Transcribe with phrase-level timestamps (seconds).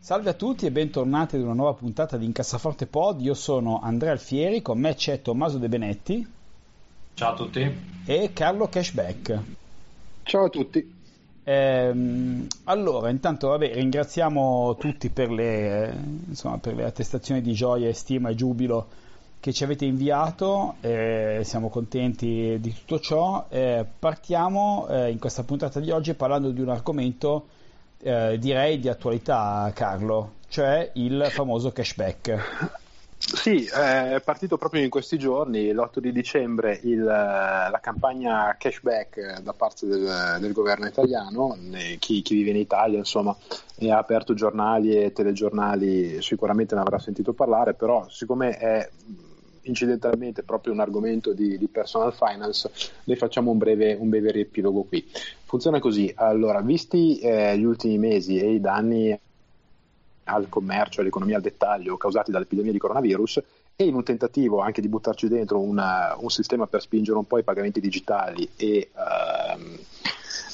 [0.00, 3.20] Salve a tutti e bentornati ad una nuova puntata di Incassaforte Pod.
[3.20, 6.26] Io sono Andrea Alfieri, con me c'è Tommaso De Benetti.
[7.12, 7.76] Ciao a tutti.
[8.06, 9.38] E Carlo Cashback.
[10.22, 10.94] Ciao a tutti.
[11.42, 15.94] Ehm, allora, intanto vabbè, ringraziamo tutti per le,
[16.28, 18.86] insomma, per le, attestazioni di gioia, stima e giubilo
[19.40, 20.76] che ci avete inviato.
[20.80, 23.46] Eh, siamo contenti di tutto ciò.
[23.50, 27.56] Eh, partiamo eh, in questa puntata di oggi parlando di un argomento
[28.00, 32.76] eh, direi di attualità, Carlo, cioè il famoso cashback.
[33.18, 39.52] Sì, è partito proprio in questi giorni, l'8 di dicembre, il, la campagna cashback da
[39.52, 41.56] parte del, del governo italiano,
[41.98, 43.36] chi, chi, vive in Italia insomma,
[43.76, 48.88] e ha aperto giornali e telegiornali sicuramente ne avrà sentito parlare, però siccome è
[49.68, 52.70] incidentalmente proprio un argomento di, di personal finance,
[53.04, 55.06] ne facciamo un breve, un breve riepilogo qui.
[55.44, 59.18] Funziona così, allora, visti eh, gli ultimi mesi e i danni
[60.24, 63.42] al commercio all'economia al dettaglio causati dall'epidemia di coronavirus
[63.74, 67.38] e in un tentativo anche di buttarci dentro una, un sistema per spingere un po'
[67.38, 69.78] i pagamenti digitali e ehm,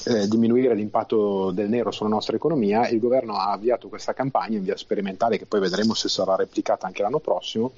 [0.07, 4.63] eh, diminuire l'impatto del nero sulla nostra economia, il governo ha avviato questa campagna in
[4.63, 7.73] via sperimentale che poi vedremo se sarà replicata anche l'anno prossimo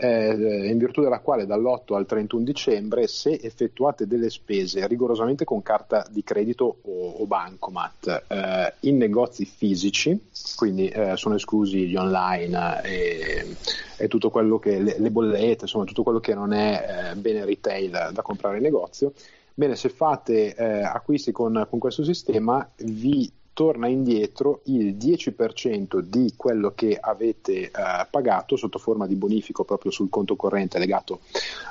[0.00, 5.60] eh, in virtù della quale dall'8 al 31 dicembre se effettuate delle spese rigorosamente con
[5.60, 11.96] carta di credito o, o bancomat eh, in negozi fisici, quindi eh, sono esclusi gli
[11.96, 13.56] online e,
[13.96, 17.44] e tutto quello che le, le, bollette, insomma tutto quello che non è eh, bene
[17.44, 19.12] retail da comprare in negozio.
[19.52, 26.34] Bene, se fate eh, acquisti con, con questo sistema vi torna indietro il 10% di
[26.36, 27.72] quello che avete eh,
[28.08, 31.22] pagato sotto forma di bonifico proprio sul conto corrente legato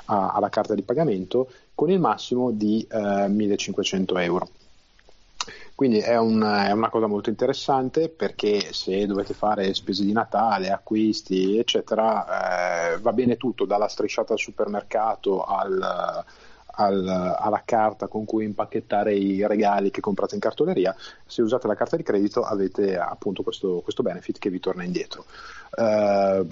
[0.04, 4.48] a, alla carta di pagamento con il massimo di eh, 1500 euro.
[5.74, 10.68] Quindi è, un, è, una cosa molto interessante perché se dovete fare spese di Natale,
[10.68, 16.22] acquisti, eccetera, eh, va bene tutto, dalla strisciata al supermercato al,
[16.78, 20.94] al, alla carta con cui impacchettare i regali che comprate in cartoleria,
[21.26, 25.24] se usate la carta di credito avete appunto questo, questo benefit che vi torna indietro.
[25.76, 26.46] Uh,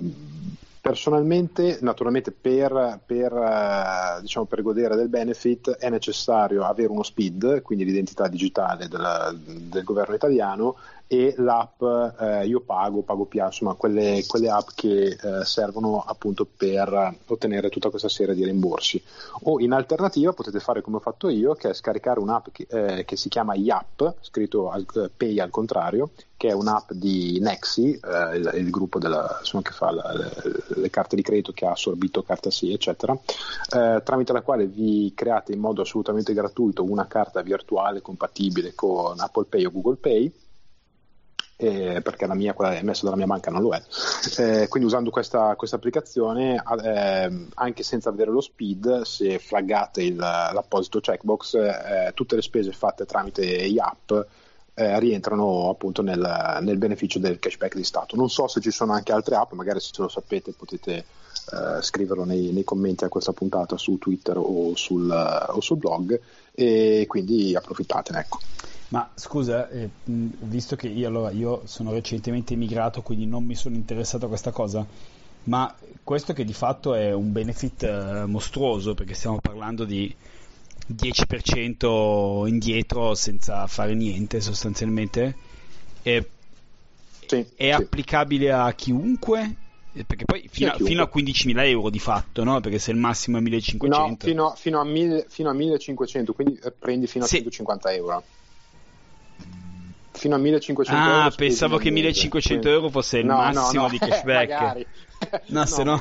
[0.87, 7.61] Personalmente, naturalmente, per, per, uh, diciamo, per, godere del benefit è necessario avere uno SPID,
[7.63, 10.77] quindi l'identità digitale del, del governo italiano,
[11.09, 16.45] e l'app eh, io pago, pago più, insomma quelle, quelle app che eh, servono appunto
[16.45, 19.03] per ottenere tutta questa serie di rimborsi.
[19.43, 23.05] O in alternativa potete fare come ho fatto io, che è scaricare un'app che, eh,
[23.05, 24.85] che si chiama YAP, scritto al,
[25.17, 29.73] Pay al contrario, che è un'app di Nexi, eh, il, il, gruppo della, insomma, che
[29.73, 30.31] fa la, le,
[30.81, 35.13] le, carte di credito che ha assorbito Carta Sì, eccetera, eh, tramite la quale vi
[35.15, 40.33] create in modo assolutamente gratuito una carta virtuale compatibile con Apple Pay o Google Pay
[41.57, 43.83] eh, perché la mia, quella emessa dalla mia banca non lo è.
[44.39, 50.17] Eh, quindi usando questa, questa applicazione, eh, anche senza vedere lo speed, se flaggate il,
[50.17, 54.27] l'apposito checkbox, eh, tutte le spese fatte tramite IAP
[54.75, 58.15] eh, rientrano appunto nel, nel, beneficio del cashback di Stato.
[58.17, 62.25] Non so se ci sono anche altre app, magari se lo sapete potete eh, scriverlo
[62.25, 66.21] nei, nei, commenti a questa puntata su Twitter o sul, o sul blog
[66.53, 68.19] e quindi approfittatene.
[68.19, 68.39] Ecco.
[68.89, 73.75] Ma scusa, eh, visto che io, allora, io sono recentemente emigrato, quindi non mi sono
[73.75, 74.87] interessato a questa cosa,
[75.45, 75.75] ma
[76.05, 80.15] questo che di fatto è un benefit eh, mostruoso, perché stiamo parlando di
[80.89, 85.35] 10% indietro senza fare niente sostanzialmente,
[86.03, 86.25] è,
[87.27, 87.71] sì, è sì.
[87.71, 89.57] applicabile a chiunque?
[89.95, 92.61] Eh, perché poi fino, a, fino a 15.000 euro di fatto, no?
[92.61, 93.87] Perché se il massimo è 1.500...
[93.89, 97.39] No, fino, fino, a, 1000, fino a 1.500, quindi eh, prendi fino a sì.
[97.39, 98.23] 150 euro
[100.13, 101.23] fino a 1500 ah, euro.
[101.23, 102.79] Ah, pensavo che 1500 quindi...
[102.79, 103.89] euro fosse il no, massimo no, no.
[103.89, 104.87] di cashback.
[105.47, 106.01] no, se no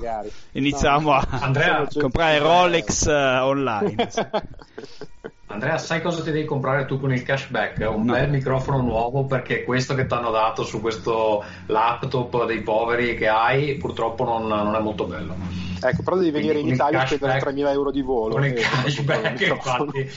[0.52, 4.10] iniziamo a Andrea, comprare Rolex uh, online.
[5.48, 7.88] Andrea, sai cosa ti devi comprare tu con il cashback?
[7.90, 13.16] Un bel microfono nuovo perché questo che ti hanno dato su questo laptop dei poveri
[13.16, 15.36] che hai purtroppo non, non è molto bello.
[15.82, 18.34] Ecco, però devi venire Quindi in Italia e spendere 3.000 euro di volo.
[18.34, 20.12] Con il cashback, infatti,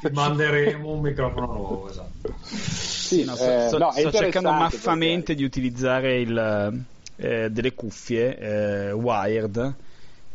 [0.00, 2.34] Ti manderemo un microfono nuovo, esatto.
[2.42, 5.34] Sì, no, sto, eh, sto, no, sto cercando maffamente perché...
[5.34, 6.86] di utilizzare il,
[7.16, 9.76] eh, delle cuffie eh, wired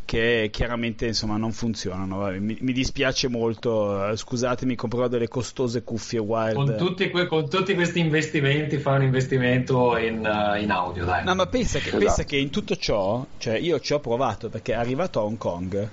[0.06, 2.30] che chiaramente insomma non funzionano.
[2.40, 6.56] Mi, mi dispiace molto, eh, scusatemi, comprerò delle costose cuffie wired.
[6.56, 11.24] Con tutti, que- con tutti questi investimenti, fare un investimento in, uh, in, audio, dai.
[11.24, 12.04] No, ma pensa che, esatto.
[12.04, 15.90] pensa che in tutto ciò, cioè io ci ho provato perché arrivato a Hong Kong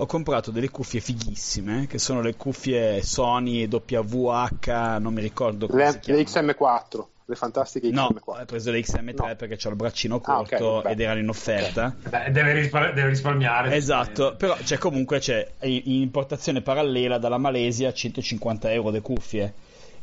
[0.00, 4.68] ho comprato delle cuffie fighissime che sono le cuffie Sony WH,
[5.00, 7.92] non mi ricordo come le, le XM4 le fantastiche XM4.
[7.92, 9.36] No, ho preso le XM3 no.
[9.36, 11.94] perché c'ho il braccino corto ah, okay, ed erano in offerta.
[12.08, 13.74] Beh, deve, rispar- deve, risparmiare.
[13.74, 19.54] Esatto, però c'è comunque c'è in importazione parallela dalla Malesia 150 euro le cuffie.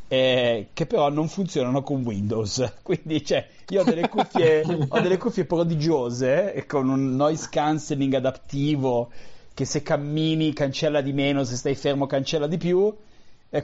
[0.08, 2.74] Eh, che però non funzionano con Windows.
[2.82, 9.10] Quindi cioè, io ho delle cuffie, ho delle cuffie prodigiose con un noise cancelling adattivo
[9.56, 12.94] che se cammini cancella di meno, se stai fermo cancella di più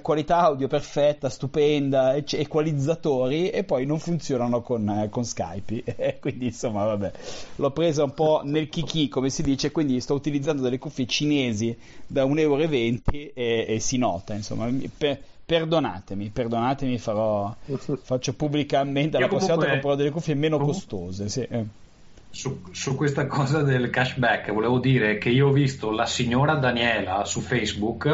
[0.01, 6.17] qualità audio perfetta, stupenda, equalizzatori e poi non funzionano con, eh, con Skype.
[6.19, 7.13] quindi insomma, vabbè,
[7.57, 11.77] l'ho presa un po' nel kiki, come si dice, quindi sto utilizzando delle cuffie cinesi
[12.07, 14.71] da 1,20 euro e, e si nota, insomma.
[14.97, 17.55] Per, perdonatemi, perdonatemi, farò,
[18.01, 21.29] faccio pubblicamente la prossima volta comprerò delle cuffie meno costose.
[21.29, 21.47] Sì.
[22.33, 27.27] Su, su, questa cosa del cashback volevo dire che io ho visto la signora Daniela
[27.27, 28.07] su Facebook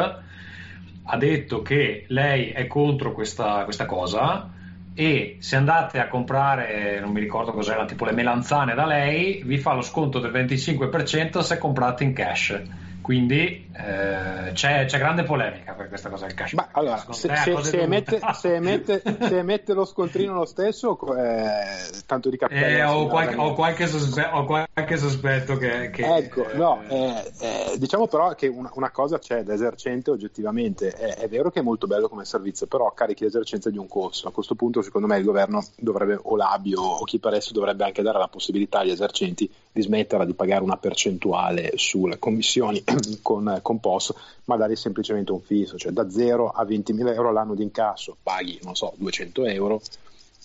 [1.11, 4.49] ha detto che lei è contro questa, questa cosa
[4.93, 9.57] e se andate a comprare, non mi ricordo cos'era, tipo le melanzane da lei, vi
[9.57, 12.61] fa lo sconto del 25% se comprate in cash.
[13.01, 16.53] Quindi eh, c'è, c'è, grande polemica per questa cosa del cash.
[16.53, 22.01] Ma allora, se, se, se, emette, se, emette, se, emette, lo scontrino lo stesso, eh,
[22.05, 22.65] tanto di cappello.
[22.65, 25.89] Eh, ho, qualche, ho, qualche sospe- ho, qualche, sospetto che.
[25.91, 30.91] che ecco, no, eh, eh, diciamo però che una, una, cosa c'è da esercente oggettivamente.
[30.91, 34.27] È, è, vero che è molto bello come servizio, però carichi l'esercenza di un costo.
[34.27, 37.85] A questo punto, secondo me, il governo dovrebbe, o l'ABIO o chi per esso, dovrebbe
[37.85, 42.83] anche dare la possibilità agli esercenti di smetterla di pagare una percentuale sulle commissioni
[43.21, 44.13] con, con POS,
[44.45, 48.59] ma dare semplicemente un fisso, cioè da 0 a 20.000 euro all'anno di incasso paghi,
[48.63, 49.81] non so, 200 euro,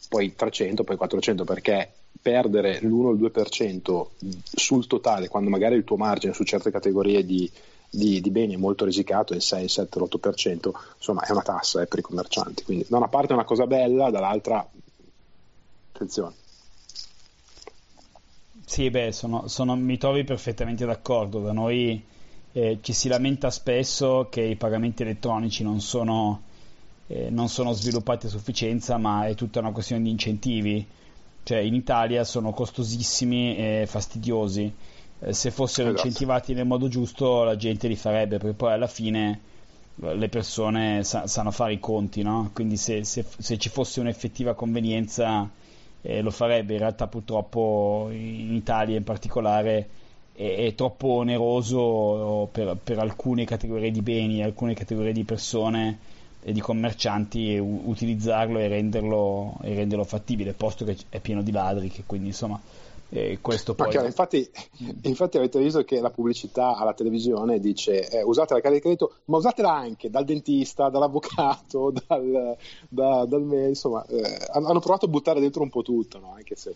[0.08, 1.90] poi 300, poi 400, perché
[2.20, 4.06] perdere l'1 o il 2%
[4.42, 7.50] sul totale, quando magari il tuo margine su certe categorie di,
[7.90, 11.86] di, di beni è molto risicato, il 6, 7, 8%, insomma è una tassa eh,
[11.86, 12.64] per i commercianti.
[12.64, 14.66] Quindi da una parte è una cosa bella, dall'altra
[15.92, 16.34] attenzione.
[18.64, 21.40] Sì, beh, sono, sono, mi trovi perfettamente d'accordo.
[21.40, 22.02] Da noi
[22.56, 26.42] eh, ci si lamenta spesso che i pagamenti elettronici non sono,
[27.08, 30.86] eh, non sono sviluppati a sufficienza, ma è tutta una questione di incentivi.
[31.42, 34.72] Cioè, in Italia sono costosissimi e fastidiosi.
[35.18, 36.06] Eh, se fossero esatto.
[36.06, 39.40] incentivati nel modo giusto, la gente li farebbe, perché poi alla fine
[40.00, 42.50] eh, le persone sa- sanno fare i conti, no?
[42.54, 45.50] Quindi se, se, se ci fosse un'effettiva convenienza
[46.02, 46.74] eh, lo farebbe.
[46.74, 49.88] In realtà purtroppo in Italia in particolare
[50.34, 55.98] è, è troppo oneroso per, per, alcune categorie di beni, alcune categorie di persone
[56.42, 61.88] e di commercianti utilizzarlo e renderlo, e renderlo fattibile, posto che è pieno di ladri,
[61.88, 62.60] che quindi insomma
[63.14, 63.90] e questo poi...
[63.90, 64.50] Chiaro, infatti,
[65.02, 69.12] infatti, avete visto che la pubblicità alla televisione dice eh, usate la carta di credito,
[69.26, 72.56] ma usatela anche dal dentista, dall'avvocato, dal,
[72.88, 76.32] da, dal insomma, eh, hanno provato a buttare dentro un po' tutto, no?
[76.34, 76.75] anche se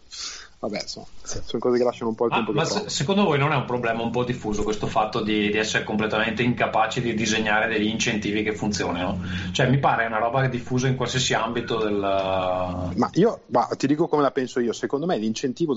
[0.60, 1.40] vabbè, insomma, sì.
[1.44, 3.64] sono cose che lasciano un po' il tempo ma, se, secondo voi non è un
[3.64, 8.42] problema un po' diffuso questo fatto di, di, essere completamente incapaci di disegnare degli incentivi
[8.42, 9.20] che funzionino?
[9.52, 11.96] Cioè, mi pare una roba diffusa in qualsiasi ambito del...
[11.98, 15.74] Ma io ma ti dico come la penso io, secondo me l'incentivo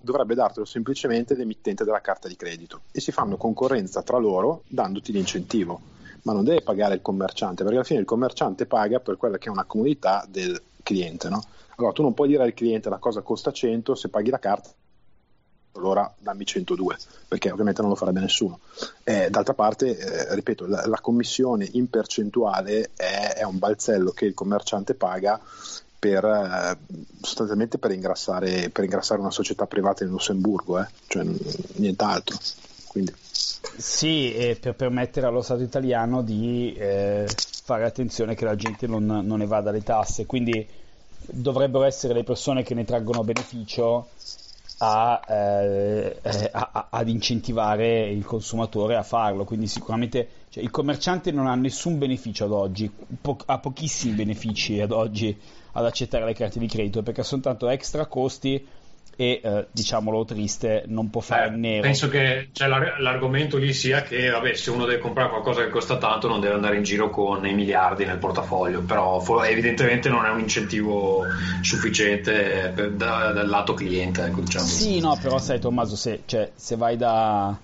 [0.00, 5.12] dovrebbe dartelo semplicemente l'emittente della carta di credito e si fanno concorrenza tra loro dandoti
[5.12, 9.38] l'incentivo ma non deve pagare il commerciante, perché alla fine il commerciante paga per quella
[9.38, 11.42] che è una comunità del cliente, no?
[11.76, 14.70] Allora tu non puoi dire al cliente la cosa costa 100, se paghi la carta
[15.74, 16.96] allora dammi 102,
[17.28, 18.60] perché ovviamente non lo farebbe nessuno.
[19.04, 24.26] Eh, d'altra parte, eh, ripeto, la, la, commissione in percentuale è, è, un balzello che
[24.26, 25.40] il commerciante paga
[26.02, 26.76] per, eh,
[27.20, 30.88] sostanzialmente per ingrassare, per ingrassare, una società privata in Lussemburgo, eh?
[31.06, 31.24] cioè
[31.74, 32.36] nient'altro.
[32.88, 33.14] Quindi.
[33.76, 37.28] Sì, e per permettere allo Stato italiano di eh,
[37.62, 40.66] fare attenzione che la gente non, non evada le tasse, quindi
[41.24, 44.08] dovrebbero essere le persone che ne traggono beneficio
[44.78, 49.44] a, eh, eh, a, ad incentivare il consumatore a farlo.
[49.44, 52.92] Quindi sicuramente cioè, il commerciante non ha nessun beneficio ad oggi,
[53.22, 55.34] po- ha pochissimi benefici ad oggi
[55.72, 58.62] ad accettare le carte di credito perché sono tanto extra costi
[59.16, 63.72] e eh, diciamolo triste non può fare Beh, nero penso che cioè, l'ar- l'argomento lì
[63.72, 66.82] sia che vabbè, se uno deve comprare qualcosa che costa tanto non deve andare in
[66.82, 71.24] giro con i miliardi nel portafoglio però fo- evidentemente non è un incentivo
[71.62, 74.66] sufficiente per, da- dal lato cliente ecco, diciamo.
[74.66, 77.58] sì no però sai Tommaso se, cioè, se vai da,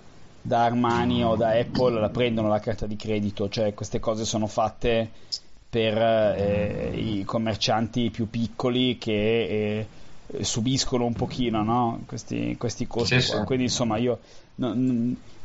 [0.48, 4.48] da Armani o da Apple la prendono la carta di credito cioè queste cose sono
[4.48, 5.10] fatte
[5.70, 9.86] per eh, i commercianti più piccoli che
[10.26, 12.00] eh, subiscono un pochino no?
[12.06, 13.44] questi, questi costi Sì, sì.
[13.44, 14.18] quindi insomma io,
[14.56, 14.74] no,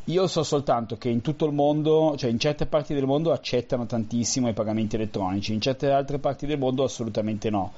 [0.06, 3.86] io so soltanto che in tutto il mondo cioè in certe parti del mondo accettano
[3.86, 7.74] tantissimo i pagamenti elettronici in certe altre parti del mondo assolutamente no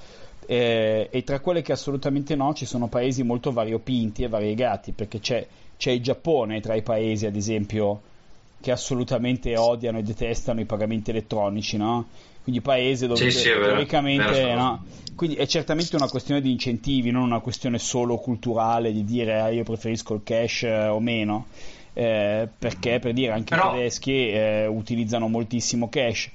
[0.47, 5.19] Eh, e tra quelle che assolutamente no ci sono paesi molto variopinti e variegati perché
[5.19, 8.01] c'è, c'è il Giappone tra i paesi ad esempio
[8.61, 12.07] che assolutamente odiano e detestano i pagamenti elettronici no?
[12.43, 13.65] quindi paese dove Sì, sì, è vero.
[13.67, 14.83] teoricamente Vero, no?
[15.15, 19.49] quindi è certamente una questione di incentivi non una questione solo culturale di dire ah,
[19.49, 21.47] io preferisco il cash eh, o meno
[21.93, 26.29] eh, perché per dire anche Però- i tedeschi eh, utilizzano moltissimo cash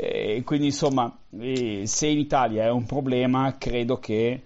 [0.00, 4.40] Eh, quindi insomma eh, se in Italia è un problema credo che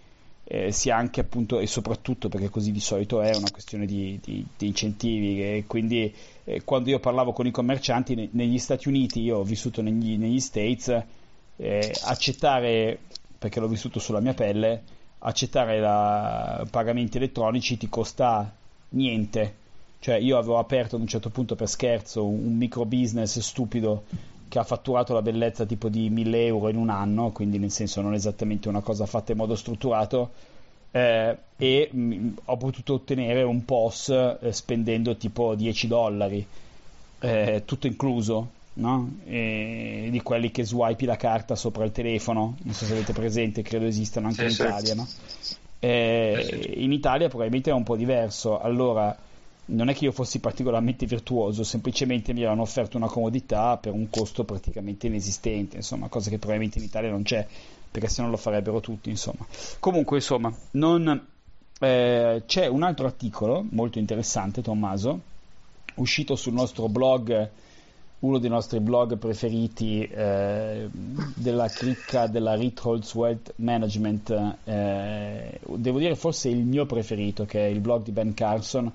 [0.45, 4.45] eh, sia anche appunto e soprattutto perché così di solito è una questione di, di-
[4.57, 6.13] di incentivi e quindi
[6.45, 10.19] eh, quando io parlavo con i commercianti ne- negli Stati Uniti io ho vissuto negli,
[10.19, 10.89] negli States
[11.57, 12.99] eh, accettare
[13.39, 14.83] perché l'ho vissuto sulla mia pelle
[15.21, 18.53] accettare la- pagamenti elettronici ti costa
[18.91, 19.61] niente.
[20.01, 24.05] Cioè io avevo aperto ad un certo punto per scherzo un, un micro business stupido
[24.53, 28.03] che ha fatturato la bellezza tipo di 1000 euro in un anno, quindi nel senso
[28.03, 30.29] non esattamente una cosa fatta in modo strutturato,
[30.91, 34.11] eh, e mh, ho potuto ottenere un POS
[34.43, 36.47] eh, spendendo tipo 10 dollari,
[37.21, 39.11] eh, tutto incluso, no?
[39.25, 43.63] E di quelli che swipi la carta sopra il telefono, non so se avete presente,
[43.63, 44.51] credo esistano anche Sì, in.
[44.51, 45.07] Italia, no?
[45.79, 46.83] Eh, Sì, sì.
[46.85, 49.17] In Italia probabilmente è un po' diverso, allora
[49.64, 54.11] non è che io fossi particolarmente virtuoso, semplicemente mi hanno offerto una comodità per un
[54.11, 57.47] costo praticamente inesistente, insomma, cosa che probabilmente in Italia non c'è,
[57.90, 59.47] perché se no lo farebbero tutti, insomma.
[59.78, 61.26] Comunque, insomma, non,
[61.78, 65.21] eh, c'è un altro articolo molto interessante, Tommaso,
[65.97, 67.50] uscito sul nostro blog,
[68.21, 70.88] uno dei nostri blog preferiti eh,
[71.35, 77.69] della cricca della Ritholz Wealth Management, eh, devo dire forse il mio preferito, che è
[77.69, 78.90] il blog di Ben Carson,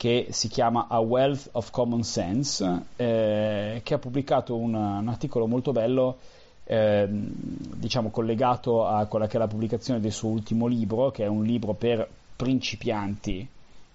[0.00, 5.46] che si chiama A Wealth of Common Sense, eh, che ha pubblicato un, un articolo
[5.46, 6.16] molto bello,
[6.64, 7.30] ehm,
[7.76, 11.44] diciamo collegato a quella che è la pubblicazione del suo ultimo libro, che è un
[11.44, 13.46] libro per principianti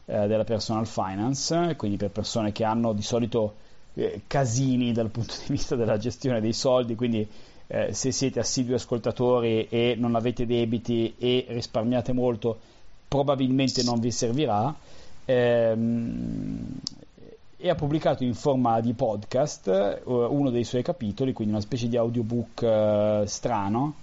[0.05, 3.55] eh, della personal finance, quindi per persone che hanno di solito
[3.95, 7.27] eh, casini dal punto di vista della gestione dei soldi, quindi
[7.65, 12.59] eh, se siete assidui ascoltatori e non avete debiti e risparmiate molto,
[13.07, 14.84] probabilmente non vi servirà.
[15.25, 16.79] Ehm,
[17.57, 21.87] e ha pubblicato in forma di podcast eh, uno dei suoi capitoli, quindi una specie
[21.87, 23.95] di audiobook eh, strano.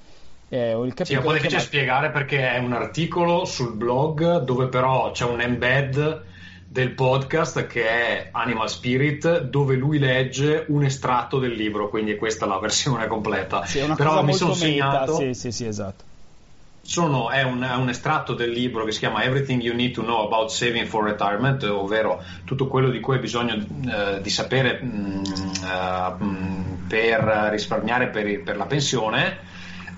[0.49, 4.67] Eh, Sì, capitolo un po' difficile chiamato- spiegare perché è un articolo sul blog dove
[4.67, 6.25] però c'è un embed
[6.67, 12.47] del podcast che è Animal Spirit dove lui legge un estratto del libro, quindi questa
[12.47, 13.64] è la versione completa.
[13.64, 16.05] Sì, è una però mi sono segnato sì, sì, sì, esatto.
[16.83, 20.03] Sono- è, un, è un estratto del libro che si chiama Everything You Need to
[20.03, 24.81] Know About Saving for Retirement, ovvero tutto quello di cui hai bisogno eh, di sapere
[24.83, 25.23] mh,
[25.65, 29.39] eh, mh, per risparmiare per, per la pensione.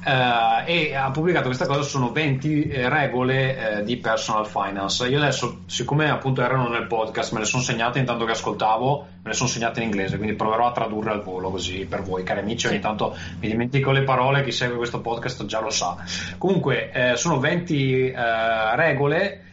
[0.05, 5.07] Eh, e ha pubblicato questa cosa sono 20 regole eh, di personal finance.
[5.09, 9.31] Io adesso siccome appunto erano nel podcast me le sono segnate intanto che ascoltavo me
[9.31, 12.41] le sono segnate in inglese quindi proverò a tradurre al volo così per voi cari
[12.41, 12.67] amici.
[12.67, 15.97] Ogni tanto mi dimentico le parole chi segue questo podcast già lo sa.
[16.39, 19.45] Comunque, eh, sono 20 eh, regole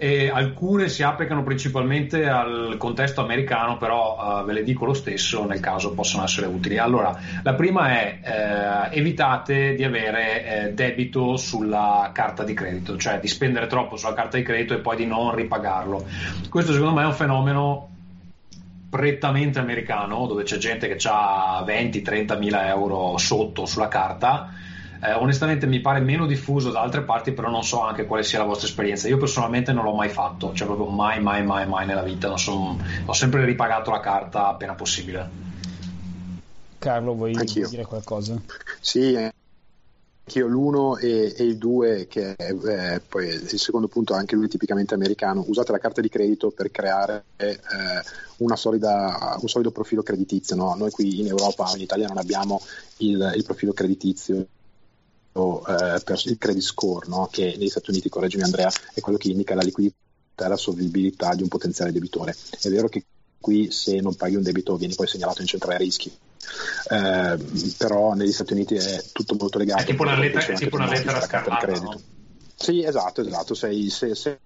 [0.00, 5.44] e alcune si applicano principalmente al contesto americano, però eh, ve le dico lo stesso
[5.44, 6.78] nel caso possono essere utili.
[6.78, 13.18] Allora, la prima è eh, evitate di avere eh, debito sulla carta di credito, cioè
[13.18, 16.06] di spendere troppo sulla carta di credito e poi di non ripagarlo.
[16.48, 17.88] Questo secondo me è un fenomeno
[18.88, 24.52] prettamente americano, dove c'è gente che ha 20-30 mila euro sotto sulla carta.
[25.00, 28.38] Eh, onestamente mi pare meno diffuso da altre parti, però non so anche quale sia
[28.38, 29.06] la vostra esperienza.
[29.06, 32.28] Io personalmente non l'ho mai fatto, cioè proprio mai, mai, mai, mai nella vita.
[32.28, 35.46] Non son- ho sempre ripagato la carta appena possibile.
[36.78, 37.68] Carlo, vuoi Anch'io.
[37.68, 38.40] dire qualcosa?
[38.80, 39.32] Sì, eh,
[40.24, 44.48] anch'io l'uno e, e il due, che è eh, poi il secondo punto, anche lui
[44.48, 45.44] tipicamente americano.
[45.46, 47.58] Usate la carta di credito per creare eh,
[48.38, 50.56] una solida, un solido profilo creditizio.
[50.56, 50.74] no?
[50.76, 52.60] Noi qui in Europa in Italia non abbiamo
[52.98, 54.46] il, il profilo creditizio
[55.32, 57.28] eh, per il credit score, no?
[57.30, 61.34] che negli Stati Uniti, correggimi Andrea, è quello che indica la liquidità e la solvibilità
[61.34, 62.34] di un potenziale debitore.
[62.60, 63.04] È vero che
[63.40, 66.10] qui se non paghi un debito vieni poi segnalato in centrale rischi,
[66.90, 67.38] eh,
[67.76, 69.82] però negli Stati Uniti è tutto molto legato.
[69.82, 72.00] È tipo una lettera, tipo una lettera scarlata, no?
[72.54, 73.54] Sì, esatto, esatto.
[73.54, 74.40] Sei, se, se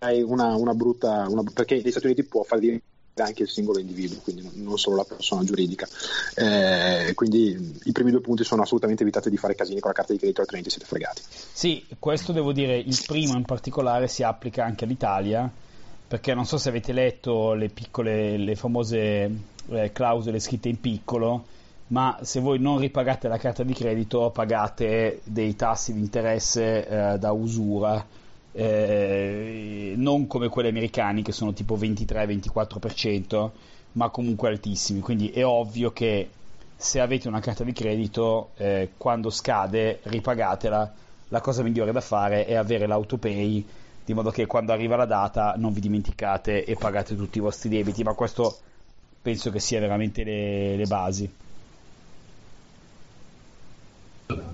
[0.00, 1.26] hai una, una brutta...
[1.28, 2.82] Una, perché negli Stati Uniti può fallire
[3.24, 5.88] anche il singolo individuo, quindi non solo la persona giuridica.
[6.34, 10.12] Eh, quindi i primi due punti sono assolutamente evitate di fare casini con la carta
[10.12, 11.22] di credito, altrimenti siete fregati.
[11.26, 15.50] Sì, questo devo dire, il primo in particolare si applica anche all'Italia,
[16.08, 19.30] perché non so se avete letto le piccole, le famose
[19.68, 21.46] eh, clausole scritte in piccolo,
[21.88, 27.18] ma se voi non ripagate la carta di credito pagate dei tassi di interesse eh,
[27.18, 28.04] da usura
[28.56, 33.50] eh, non come quelli americani che sono tipo 23-24%,
[33.92, 35.00] ma comunque altissimi.
[35.00, 36.30] Quindi è ovvio che
[36.74, 40.94] se avete una carta di credito, eh, quando scade, ripagatela.
[41.30, 43.66] La cosa migliore da fare è avere l'autopay,
[44.04, 47.68] di modo che quando arriva la data non vi dimenticate e pagate tutti i vostri
[47.68, 48.02] debiti.
[48.04, 48.56] Ma questo
[49.20, 51.30] penso che sia veramente le, le basi.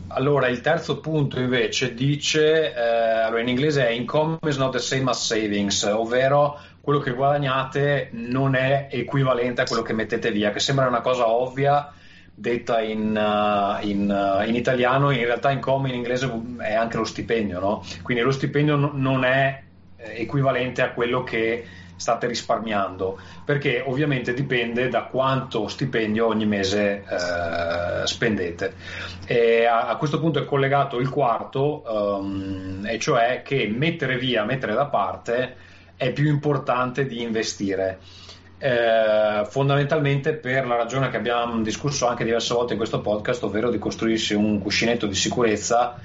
[0.08, 4.78] Allora, il terzo punto invece dice, eh, allora in inglese è income is not the
[4.78, 10.50] same as savings, ovvero quello che guadagnate non è equivalente a quello che mettete via,
[10.50, 11.92] che sembra una cosa ovvia
[12.34, 17.04] detta in, uh, in, uh, in italiano, in realtà income in inglese è anche lo
[17.04, 17.84] stipendio, no?
[18.02, 19.62] Quindi lo stipendio no, non è
[19.96, 21.64] eh, equivalente a quello che
[22.02, 28.74] state risparmiando, perché ovviamente dipende da quanto stipendio ogni mese eh, spendete.
[29.24, 34.44] E a, a, questo punto è collegato il quarto, um, e cioè che mettere via,
[34.44, 35.56] mettere da parte
[35.96, 38.00] è più importante di investire.
[38.58, 43.70] Eh, fondamentalmente per la ragione che abbiamo discusso anche diverse volte in questo podcast, ovvero
[43.70, 45.98] di costruirsi un cuscinetto di sicurezza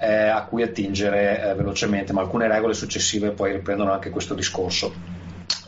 [0.00, 5.19] eh, a cui attingere eh, velocemente, ma alcune regole successive poi riprendono anche questo discorso.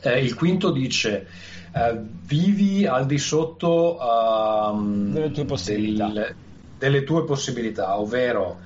[0.03, 1.27] Eh, il quinto dice
[1.75, 6.35] eh, vivi al di sotto um, delle, tue del,
[6.79, 8.61] delle tue possibilità, ovvero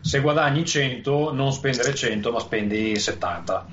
[0.00, 3.66] se guadagni 100 non spendere 100 ma spendi 70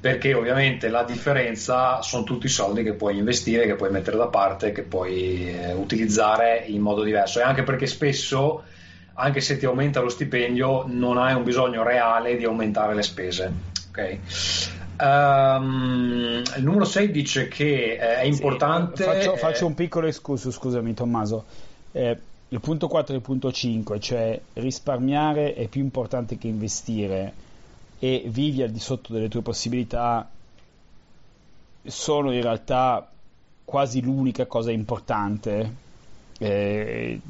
[0.00, 4.28] perché ovviamente la differenza sono tutti i soldi che puoi investire, che puoi mettere da
[4.28, 8.62] parte, che puoi eh, utilizzare in modo diverso e anche perché spesso
[9.12, 13.52] anche se ti aumenta lo stipendio non hai un bisogno reale di aumentare le spese.
[13.90, 14.20] Okay?
[15.02, 19.02] Um, il numero 6 dice che eh, è importante.
[19.02, 21.44] Sì, faccio, faccio, un piccolo escurso, scusami Tommaso.
[21.92, 27.32] Eh, il punto 4 e il punto 5, cioè risparmiare è più importante che investire
[27.98, 30.28] e vivi al di sotto delle tue possibilità,
[31.82, 33.08] sono in realtà
[33.64, 35.74] quasi l'unica cosa importante
[36.38, 37.20] eh,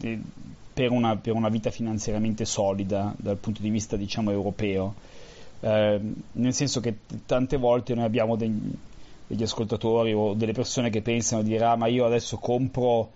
[0.73, 4.95] per, una, per una vita finanziariamente solida dal punto di vista diciamo europeo
[5.61, 6.01] eh,
[6.33, 6.97] nel senso che
[7.27, 8.73] tante volte noi abbiamo degli,
[9.27, 13.11] degli ascoltatori o delle persone che pensano di dire ah ma io adesso compro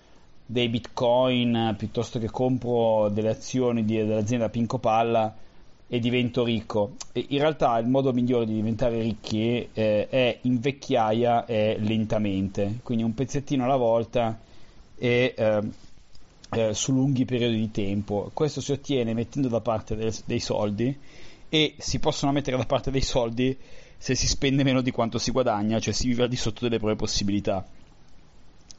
[0.47, 5.35] dei bitcoin piuttosto che compro delle azioni di, dell'azienda Pinco Palla
[5.87, 6.93] e divento ricco.
[7.13, 12.81] E in realtà il modo migliore di diventare ricchi eh, è in vecchiaia e lentamente,
[12.83, 14.39] quindi un pezzettino alla volta
[14.97, 15.63] e eh,
[16.51, 18.31] eh, su lunghi periodi di tempo.
[18.33, 20.97] Questo si ottiene mettendo da parte del, dei soldi
[21.49, 23.57] e si possono mettere da parte dei soldi
[23.97, 26.77] se si spende meno di quanto si guadagna, cioè si vive al di sotto delle
[26.77, 27.67] proprie possibilità.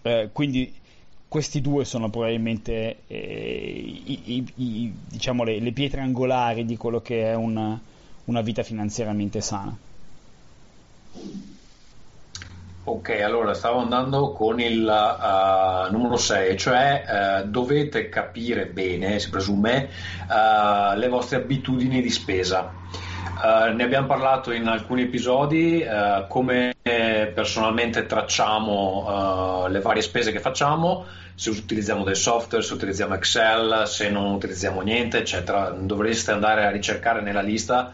[0.01, 0.71] Eh, quindi
[1.27, 7.23] questi due sono probabilmente eh, i, i, diciamo le, le, pietre angolari di quello che
[7.23, 7.79] è una,
[8.25, 9.75] una vita finanziariamente sana.
[12.87, 19.31] Ok, allora stavo andando con il uh, numero 6, cioè uh, dovete capire bene, si
[19.31, 19.89] presume,
[20.29, 22.71] uh, le vostre abitudini di spesa.
[23.73, 25.83] ne abbiamo parlato in alcuni episodi,
[26.27, 33.83] come personalmente tracciamo le varie spese che facciamo, se utilizziamo del software, se utilizziamo Excel,
[33.87, 35.69] se non utilizziamo niente, eccetera.
[35.71, 37.93] Dovreste andare a ricercare nella lista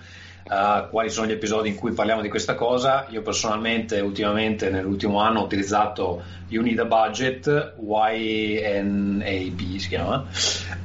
[0.50, 3.06] uh, quali sono gli episodi in cui parliamo di questa cosa.
[3.10, 10.26] Io personalmente ultimamente nell'ultimo anno ho utilizzato You Need a Budget, YNAB si chiama,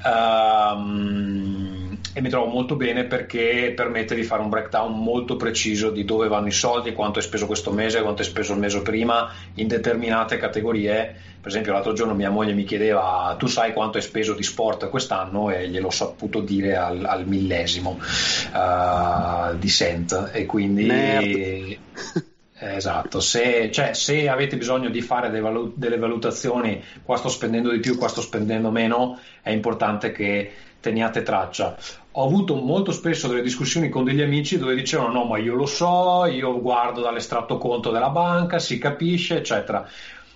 [0.05, 1.76] um,
[2.17, 6.29] e mi trovo molto bene perché permette di fare un breakdown molto preciso di dove
[6.29, 9.69] vanno i soldi, quanto hai speso questo mese, quanto hai speso il mese prima, in
[9.69, 11.15] determinate categorie.
[11.39, 14.89] Per esempio l'altro giorno mia moglie mi chiedeva tu sai quanto hai speso di sport
[14.89, 15.51] quest'anno?
[15.51, 20.31] E gliel'ho saputo dire al, al millesimo uh, di cent.
[20.33, 21.79] E quindi...
[22.59, 27.71] Esatto, se, cioè, se, avete bisogno di fare delle, valut- delle valutazioni, qua sto spendendo
[27.71, 30.53] di più, qua sto spendendo meno, è importante che
[30.87, 31.77] teniate traccia.
[32.13, 35.67] Ho avuto molto spesso delle discussioni con degli amici dove dicevano no, ma io lo
[35.67, 39.85] so, io guardo dall'estratto conto della banca, si capisce, eccetera.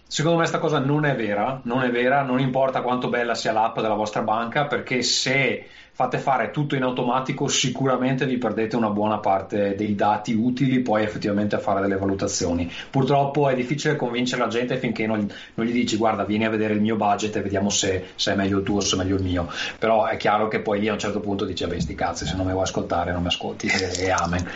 [0.09, 3.53] Secondo me questa cosa non è vera, non è vera, non importa quanto bella sia
[3.53, 5.69] l'app della vostra banca, perché se
[6.01, 11.03] fate fare tutto in automatico, sicuramente vi perdete una buona parte dei dati utili poi
[11.03, 12.73] effettivamente a fare delle valutazioni.
[12.89, 16.73] Purtroppo è difficile convincere la gente finché non, non gli dici guarda vieni a vedere
[16.73, 19.17] il mio budget e vediamo se, se, è meglio il tuo o se è meglio
[19.17, 19.53] il mio.
[19.79, 22.35] Però è chiaro che poi lì a un certo punto dici vabbè sti cazzi se
[22.35, 24.49] non mi vuoi ascoltare non mi ascolti e, e amen.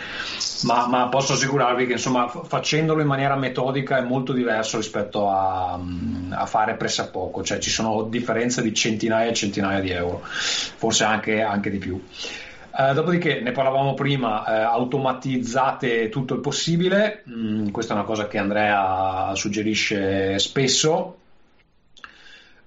[0.63, 5.79] Ma, ma, posso assicurarvi che insomma facendolo in maniera metodica è molto diverso rispetto a,
[6.29, 11.34] a fare pressappoco, cioè ci sono differenze di centinaia e centinaia di euro, forse anche
[11.41, 12.01] anche, di più.
[12.77, 18.27] Uh, dopodiché ne parlavamo prima, uh, automatizzate tutto il possibile, mm, questa è una cosa
[18.27, 21.19] che Andrea suggerisce spesso.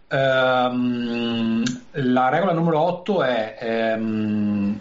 [0.09, 4.81] Um, la regola numero 8 è um,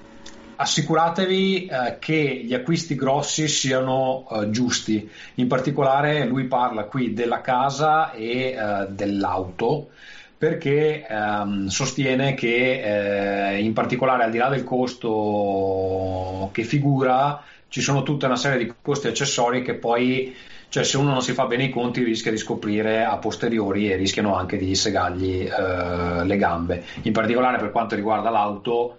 [0.56, 8.14] assicuratevi uh, che gli acquisti grossi siano giusti, in particolare lui parla qui della casa
[8.14, 8.56] e
[8.92, 9.90] dell'auto
[10.38, 17.82] perché ehm, sostiene che eh, in particolare al di là del costo che figura ci
[17.82, 20.36] sono tutta una serie di costi accessori che poi
[20.70, 23.96] cioè se uno non si fa bene i conti rischia di scoprire a posteriori e
[23.96, 26.84] rischiano anche di segargli eh, le gambe.
[27.04, 28.98] In particolare per quanto riguarda l'auto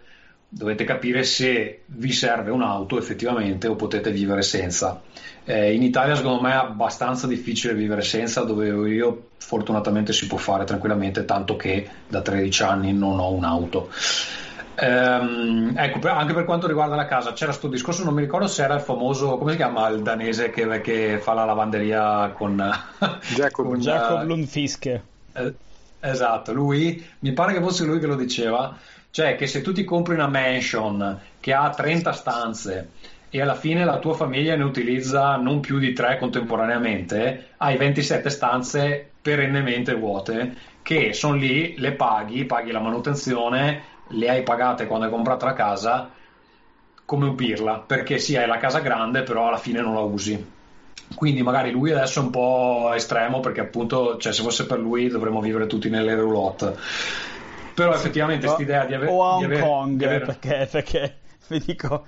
[0.48, 5.00] dovete capire se vi serve un'auto effettivamente o potete vivere senza
[5.48, 10.36] eh, in Italia secondo me è abbastanza difficile vivere senza, dove io fortunatamente si può
[10.36, 13.88] fare tranquillamente, tanto che da 13 anni non ho un'auto.
[14.74, 18.46] Ehm, ecco, per, anche per quanto riguarda la casa, c'era questo discorso, non mi ricordo
[18.46, 22.54] se era il famoso, come si chiama il danese che, che fa la lavanderia con
[23.34, 25.02] Jacob, con, Jacob Lundfiske.
[25.32, 25.54] Eh,
[26.00, 28.76] esatto, lui, mi pare che fosse lui che lo diceva,
[29.10, 32.90] cioè che se tu ti compri una mansion che ha 30 stanze
[33.30, 38.30] e alla fine la tua famiglia ne utilizza non più di tre contemporaneamente, hai 27
[38.30, 45.04] stanze perennemente vuote che sono lì, le paghi, paghi la manutenzione, le hai pagate quando
[45.04, 46.10] hai comprato la casa
[47.08, 50.46] come un perché sì, hai la casa grande, però alla fine non la usi.
[51.14, 55.08] Quindi magari lui adesso è un po' estremo perché appunto, cioè, se fosse per lui
[55.08, 56.76] dovremmo vivere tutti nelle roulotte.
[57.78, 59.12] Però effettivamente questa idea di avere...
[59.12, 60.24] O a Hong Kong, aver...
[60.24, 62.06] perché, perché vi dico,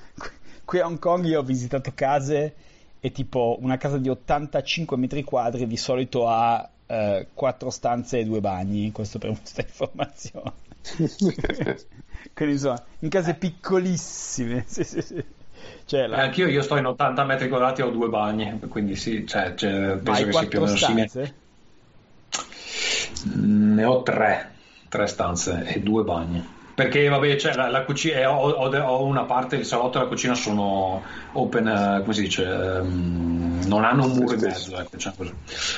[0.65, 2.55] qui a Hong Kong io ho visitato case
[2.99, 8.25] e tipo una casa di 85 metri quadri di solito ha eh, 4 stanze e
[8.25, 10.53] 2 bagni, questo per questa informazione.
[12.35, 14.65] Quindi insomma, in case piccolissime.
[14.67, 15.25] Sì, sì, sì.
[15.85, 16.17] Cioè, la...
[16.17, 19.55] eh, anch'io io sto in 80 metri quadrati e ho due bagni, quindi sì, cioè,
[19.55, 21.35] cioè, penso che sia più o meno simile.
[23.35, 24.59] Ne ho tre,
[24.91, 26.59] tre stanze e due bagni.
[26.75, 30.03] Perché vabbè, cioè, la, la cucina, eh, ho, ho, ho, una parte, il salotto e
[30.03, 34.79] la cucina sono open, uh, come si dice, um, non hanno un muro in mezzo,
[34.79, 35.13] ecco, cioè,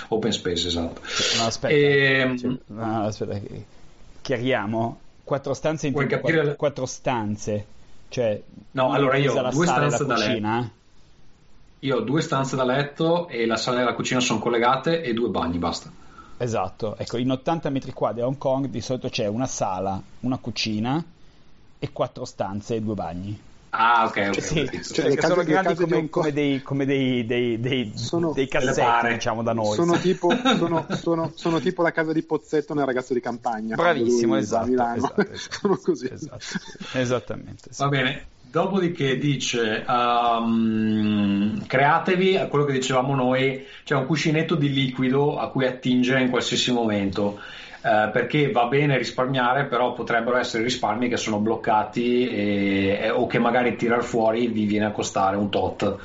[0.08, 1.00] open space, esatto.
[1.38, 3.40] No, aspetta, e, ehm, cioè, no, aspetta,
[4.20, 7.66] chiariamo, quattro stanze in quattro, quattro stanze,
[8.08, 8.40] cioè...
[8.70, 10.70] No, allora io ho due stanze da letto.
[11.80, 15.12] Io ho due stanze da letto e la sala e la cucina sono collegate e
[15.12, 15.90] due bagni, basta.
[16.42, 20.38] Esatto, ecco, in 80 metri quadri a Hong Kong di solito c'è una sala, una
[20.38, 21.00] cucina
[21.78, 23.40] e quattro stanze e due bagni.
[23.70, 24.42] Ah, ok, ok.
[24.42, 29.12] Sì, cioè, cioè, sono grandi come, come, dei, come dei, dei, dei, sono, dei cassetti,
[29.12, 29.76] diciamo, da noi.
[29.76, 33.76] Sono tipo, sono, sono, sono tipo, la casa di Pozzetto nel ragazzo di campagna.
[33.76, 36.10] Bravissimo, esatto, esatto, esatto, sono così.
[36.12, 36.44] Esatto,
[36.94, 37.72] esattamente.
[37.72, 37.82] Sì.
[37.82, 38.26] Va bene.
[38.52, 45.64] Dopodiché dice um, createvi quello che dicevamo noi, cioè un cuscinetto di liquido a cui
[45.64, 47.40] attingere in qualsiasi momento
[47.84, 53.26] eh, perché va bene risparmiare, però potrebbero essere risparmi che sono bloccati e, e, o
[53.26, 55.96] che magari tirar fuori vi viene a costare un tot.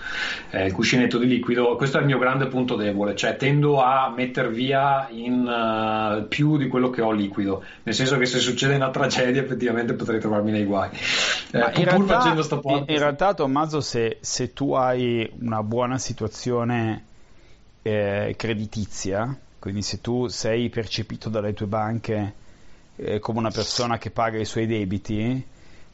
[0.49, 4.11] Eh, il cuscinetto di liquido, questo è il mio grande punto debole, cioè tendo a
[4.15, 8.73] mettere via in uh, più di quello che ho liquido, nel senso che se succede
[8.73, 10.89] una tragedia effettivamente potrei trovarmi nei guai.
[11.51, 17.03] Eh, in, realtà, in, in, realtà, Tommaso, se, se, tu hai una buona situazione
[17.83, 19.37] eh, creditizia,
[19.67, 22.33] quindi se tu sei percepito dalle tue banche
[22.95, 25.45] eh, come una persona che paga i suoi debiti,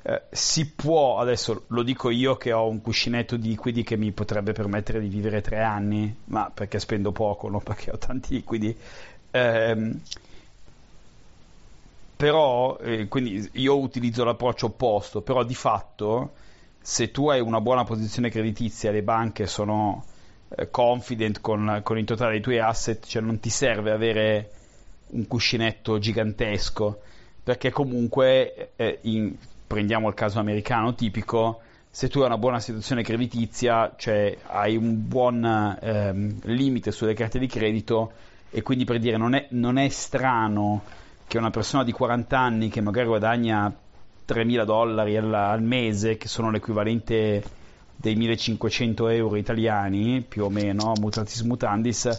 [0.03, 4.11] eh, si può, adesso lo dico io che ho un cuscinetto di liquidi che mi
[4.11, 8.77] potrebbe permettere di vivere tre anni, ma perché spendo poco, non perché ho tanti liquidi.
[9.31, 9.91] Eh,
[12.15, 16.33] però, quindi io utilizzo l'approccio opposto, però di fatto
[16.79, 20.05] se tu hai una buona posizione creditizia le banche sono
[20.69, 24.51] confident con, con, il totale dei tuoi asset, cioè non ti serve avere
[25.07, 27.01] un cuscinetto gigantesco,
[27.43, 29.35] perché comunque eh, in,
[29.65, 35.07] prendiamo il caso americano tipico, se tu hai una buona situazione creditizia, cioè hai un
[35.07, 38.11] buon ehm, limite sulle carte di credito
[38.49, 40.81] e quindi per dire non è, non è strano
[41.27, 43.71] che una persona di 40 anni che magari guadagna
[44.27, 47.43] 3.000 dollari al, al mese, che sono l'equivalente
[48.03, 52.09] dei 1.500 euro italiani, più o meno, mutatis mutandis,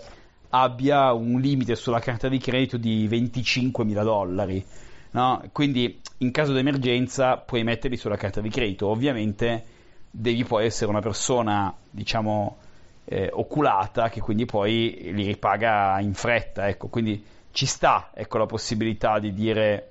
[0.49, 4.65] abbia un limite sulla carta di credito di 25.000 dollari.
[5.11, 5.43] No?
[5.53, 8.87] Quindi in caso di emergenza puoi metterli sulla carta di credito.
[8.87, 9.63] Ovviamente
[10.11, 12.57] devi poi essere una persona, diciamo,
[13.05, 16.67] eh, oculata che quindi poi li ripaga in fretta.
[16.67, 16.87] Ecco.
[16.89, 19.91] Quindi ci sta ecco, la possibilità di dire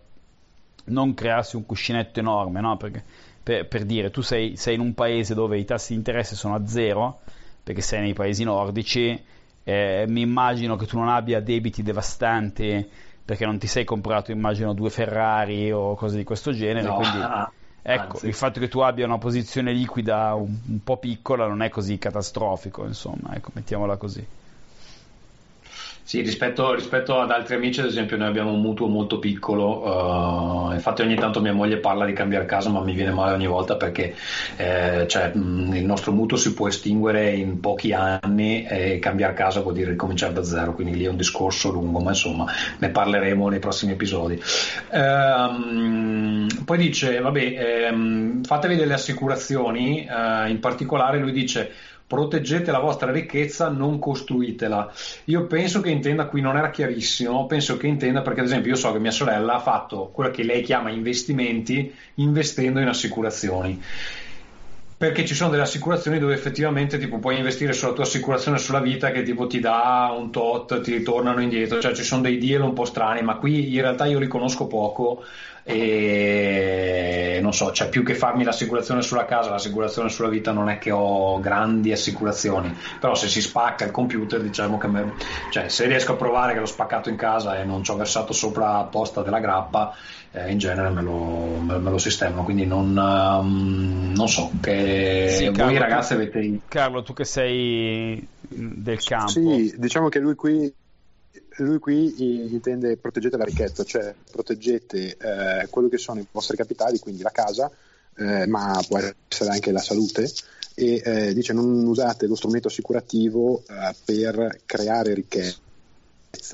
[0.86, 2.77] non crearsi un cuscinetto enorme, no?
[2.77, 3.03] Perché,
[3.43, 6.56] per, per, dire, tu sei, sei, in un paese dove i tassi di interesse sono
[6.56, 7.19] a zero,
[7.62, 9.21] perché sei nei paesi nordici,
[9.63, 12.89] eh, mi immagino che tu non abbia debiti devastanti
[13.25, 17.17] perché non ti sei comprato, immagino, due Ferrari o cose di questo genere, no, quindi...
[17.86, 18.27] Ecco, Anzi.
[18.27, 21.97] il fatto che tu abbia una posizione liquida un, un, po' piccola non è così
[21.97, 24.25] catastrofico, insomma, ecco, mettiamola così.
[26.05, 30.67] Sì, rispetto, rispetto, ad altri amici, ad esempio, noi abbiamo un mutuo molto piccolo.
[30.67, 33.47] Uh, infatti, ogni tanto mia moglie parla di cambiare casa, ma mi viene male ogni
[33.47, 34.13] volta perché
[34.57, 39.61] eh, cioè, mh, il nostro mutuo si può estinguere in pochi anni e cambiare casa
[39.61, 40.73] vuol dire ricominciare da zero.
[40.73, 44.33] Quindi lì è un discorso lungo, ma insomma, ne parleremo nei prossimi episodi.
[44.89, 50.05] Uh, poi dice: Vabbè, um, fatevi delle assicurazioni.
[50.05, 51.71] Uh, in particolare, lui dice
[52.13, 54.93] proteggete la vostra ricchezza, non costruitela.
[55.26, 58.78] Io penso che intenda, qui non era chiarissimo, penso che intenda perché ad esempio io
[58.78, 63.82] so che mia sorella ha fatto quello che lei chiama investimenti investendo in assicurazioni
[64.97, 69.12] perché ci sono delle assicurazioni dove effettivamente tipo, puoi investire sulla tua assicurazione sulla vita
[69.12, 72.73] che tipo, ti dà un tot, ti ritornano indietro, cioè ci sono dei deal un
[72.73, 75.23] po' strani, ma qui in realtà io li conosco poco
[75.65, 80.77] e non so, c'è più che farmi l'assicurazione sulla casa, l'assicurazione sulla vita non è
[80.77, 85.13] che ho grandi assicurazioni, però se si spacca il computer diciamo che me,
[85.51, 88.34] cioè, se riesco a provare che l'ho spaccato in casa e non ci ho versato
[88.34, 89.95] sopra apposta della grappa,
[90.34, 94.73] eh, in genere me lo, me, me lo sistemo, quindi non, um, non so, che
[95.30, 96.60] sì, Carlo, voi ragazzi avete...
[96.67, 99.32] Carlo, tu che sei del campo.
[99.32, 100.74] Sì, diciamo che lui qui
[101.58, 107.00] lui qui intende proteggete la ricchezza, cioè proteggete eh, quello che sono i vostri capitali,
[107.00, 107.69] quindi la casa,
[108.15, 110.32] eh, ma può essere anche la salute,
[110.76, 115.60] e eh, dice non usate lo strumento assicurativo eh, per creare ricchezza,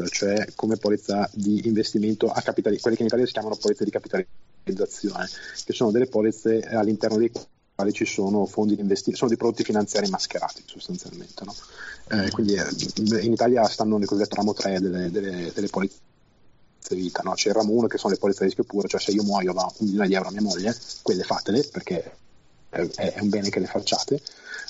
[0.10, 3.92] cioè come polizza di investimento a capitali, quelle che in Italia si chiamano polizze di
[3.92, 5.28] capitalizzazione,
[5.63, 7.48] che sono delle polizze all'interno dei quali
[7.92, 11.44] ci sono fondi di investimento, sono dei prodotti finanziari mascherati sostanzialmente.
[11.46, 11.56] No?
[12.12, 15.98] Eh, quindi eh, in Italia stanno nel cosiddetto ramo 3 delle, delle, delle polizze
[16.89, 17.34] vita, no?
[17.34, 19.54] c'è il ramo 1 che sono le polizze a rischio puro, cioè se io muoio
[19.54, 22.12] da un milione di euro a mia moglie, quelle fatele perché
[22.70, 24.22] è, è un bene che le facciate,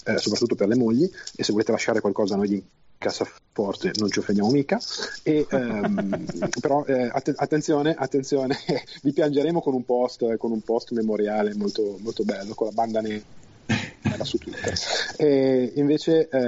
[0.06, 2.64] eh, soprattutto per le mogli e se volete lasciare qualcosa a noi di
[3.00, 4.80] cassaforte non ci offendiamo mica
[5.24, 6.26] e, ehm,
[6.60, 8.58] però eh, att- attenzione, attenzione
[9.02, 12.74] vi piangeremo con un post eh, con un post memoriale molto, molto bello con la
[12.74, 13.24] banda nera
[14.24, 14.78] su Twitter
[15.16, 16.40] e invece eh,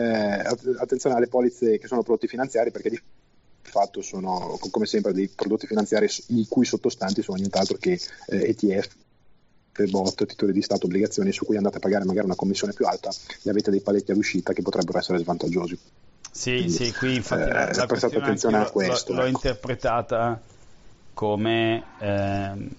[0.77, 3.01] attenzione alle polizze che sono prodotti finanziari perché di
[3.61, 8.95] fatto sono come sempre dei prodotti finanziari i cui sottostanti sono nient'altro che eh, ETF
[9.89, 13.09] bot, titoli di Stato, obbligazioni su cui andate a pagare magari una commissione più alta
[13.41, 15.79] e avete dei paletti all'uscita che potrebbero essere svantaggiosi.
[16.31, 19.11] Sì, Quindi, sì, qui infatti eh, la, la attenzione a questo.
[19.11, 19.21] L'ho, ecco.
[19.21, 20.41] l'ho interpretata
[21.13, 22.69] come eh,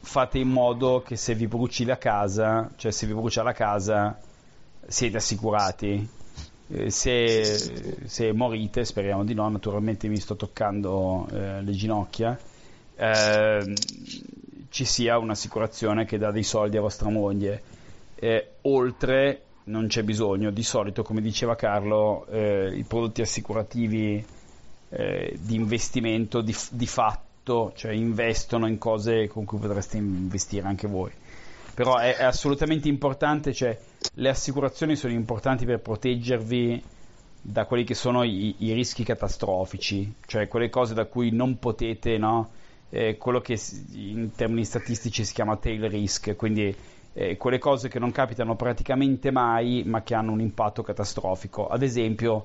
[0.00, 4.18] fate in modo che se vi bruci la casa, cioè se vi brucia la casa,
[4.86, 6.08] siete assicurati.
[6.68, 12.36] Eh, se, se, morite, speriamo di no, naturalmente mi sto toccando eh, le ginocchia,
[12.96, 13.74] ehm,
[14.68, 17.62] ci sia un'assicurazione che dà dei soldi a vostra moglie.
[18.16, 20.50] Eh, oltre non c'è bisogno.
[20.50, 24.24] Di solito, come diceva Carlo, eh, i prodotti assicurativi
[24.88, 30.86] eh, di investimento di, di, fatto, cioè investono in cose con cui potreste investire anche
[30.88, 31.10] voi.
[31.74, 33.78] Però è, è assolutamente importante, cioè
[34.14, 36.82] le assicurazioni sono importanti per proteggervi
[37.42, 42.18] da quelli che sono i, i rischi catastrofici, cioè quelle cose da cui non potete,
[42.18, 42.50] no?
[42.88, 43.60] Eh, quello che
[43.92, 46.74] in termini statistici si chiama tail risk, quindi
[47.18, 51.66] eh, quelle cose che non capitano praticamente mai ma che hanno un impatto catastrofico.
[51.66, 52.44] Ad esempio,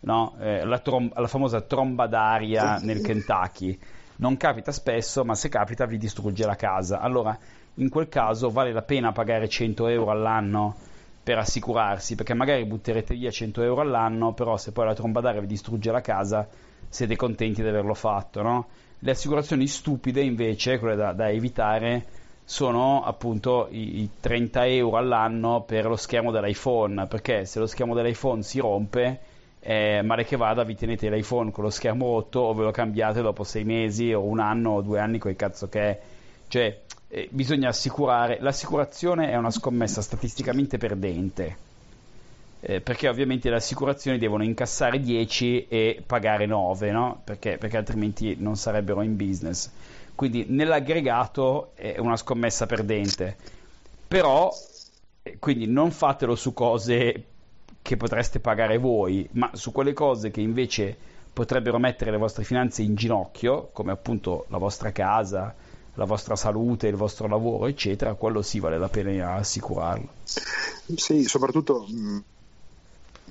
[0.00, 3.76] no, eh, la, trom- la, famosa tromba d'aria nel Kentucky.
[4.16, 7.00] Non capita spesso, ma se capita vi distrugge la casa.
[7.00, 7.36] Allora,
[7.74, 10.76] in quel caso vale la pena pagare 100 euro all'anno
[11.20, 15.40] per assicurarsi, perché magari butterete via 100 euro all'anno, però se poi la tromba d'aria
[15.40, 16.46] vi distrugge la casa,
[16.88, 18.68] siete contenti di averlo fatto, no?
[19.00, 22.21] Le assicurazioni stupide, invece, quelle da, da evitare,
[22.52, 27.94] sono appunto i, i 30 euro all'anno per lo schermo dell'iPhone, perché se lo schermo
[27.94, 29.20] dell'iPhone si rompe,
[29.58, 33.22] eh, male che vada, vi tenete l'iPhone con lo schermo rotto o ve lo cambiate
[33.22, 36.00] dopo sei mesi o un anno o due anni, quel cazzo che è.
[36.48, 38.36] Cioè, eh, bisogna assicurare.
[38.40, 41.56] L'assicurazione è una scommessa statisticamente perdente.
[42.60, 47.22] Eh, perché ovviamente le assicurazioni devono incassare 10 e pagare 9, no?
[47.24, 49.70] perché, perché altrimenti non sarebbero in business
[50.14, 53.36] quindi nell'aggregato è una scommessa perdente.
[54.06, 54.52] Però,
[55.22, 57.24] eh, quindi non fatelo su cose
[57.82, 60.96] che potreste pagare voi, ma su quelle cose che invece
[61.32, 65.54] potrebbero mettere le vostre finanze in ginocchio, come appunto la vostra casa,
[65.94, 70.08] la vostra salute, il vostro lavoro, eccetera, quello sì vale la pena assicurarlo.
[70.24, 71.86] Sì, soprattutto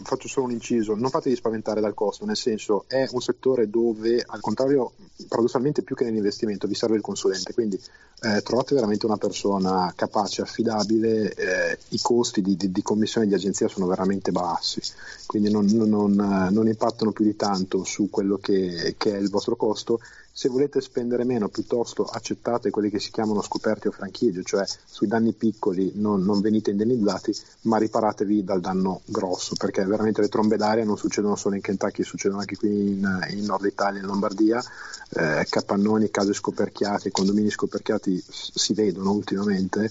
[0.03, 4.23] faccio solo un inciso, non fatevi spaventare dal costo, nel senso è un settore dove
[4.25, 4.93] al contrario
[5.27, 7.79] paradossalmente più che nell'investimento vi serve il consulente, quindi
[8.23, 13.33] eh, trovate veramente una persona capace, affidabile, eh, i costi di, di, di, commissione di
[13.33, 14.81] agenzia sono veramente bassi,
[15.25, 16.13] quindi non, non,
[16.51, 19.99] non impattano più di tanto su quello che, che è il vostro costo
[20.33, 25.07] se volete spendere meno, piuttosto accettate quelli che si chiamano scoperti o franchigie, cioè sui
[25.07, 30.57] danni piccoli non, non venite indennizzati, ma riparatevi dal danno grosso, perché veramente le trombe
[30.57, 34.63] d'aria non succedono solo in Kentucky, succedono anche qui in, in Nord Italia, in Lombardia,
[35.09, 39.89] eh, capannoni, case scoperchiate, condomini scoperchiati si vedono ultimamente.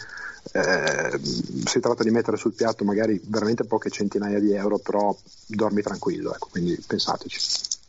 [0.53, 5.15] Eh, si tratta di mettere sul piatto magari veramente poche centinaia di euro, però
[5.47, 7.80] dormi tranquillo, ecco, quindi pensateci.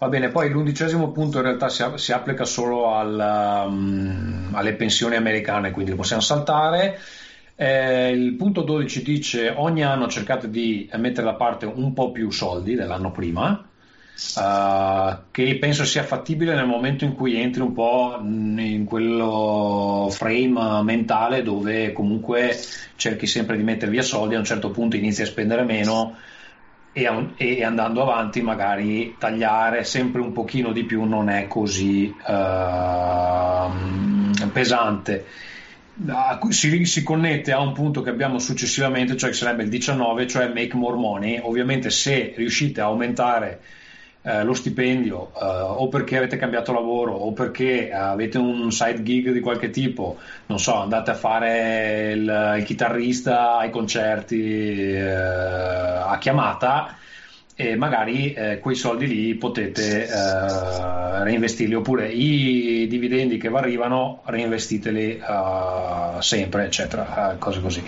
[0.00, 5.16] Va bene, poi l'undicesimo punto in realtà si, si applica solo al, um, alle pensioni
[5.16, 7.00] americane, quindi lo possiamo saltare.
[7.56, 12.30] Eh, il punto 12 dice ogni anno cercate di mettere da parte un po' più
[12.30, 13.50] soldi dell'anno prima,
[14.36, 20.80] uh, che penso sia fattibile nel momento in cui entri un po' in quello frame
[20.84, 22.56] mentale dove comunque
[22.94, 26.14] cerchi sempre di mettere via soldi, a un certo punto inizi a spendere meno
[26.92, 33.70] e, e, andando avanti magari tagliare sempre un pochino di più non è così uh,
[34.50, 35.26] pesante.
[36.50, 40.46] Si, si, connette a un punto che abbiamo successivamente, cioè che sarebbe il 19, cioè
[40.48, 41.40] make more money.
[41.42, 43.60] Ovviamente se riuscite a aumentare
[44.22, 49.30] eh, lo stipendio eh, o perché avete cambiato lavoro o perché avete un side gig
[49.30, 55.67] di qualche tipo, non so, andate a fare il, il chitarrista ai concerti eh,
[56.18, 56.96] chiamata
[57.54, 64.22] e magari eh, quei soldi lì potete eh, reinvestirli oppure i dividendi che vi arrivano
[64.26, 67.82] reinvestiteli uh, sempre eccetera uh, cose così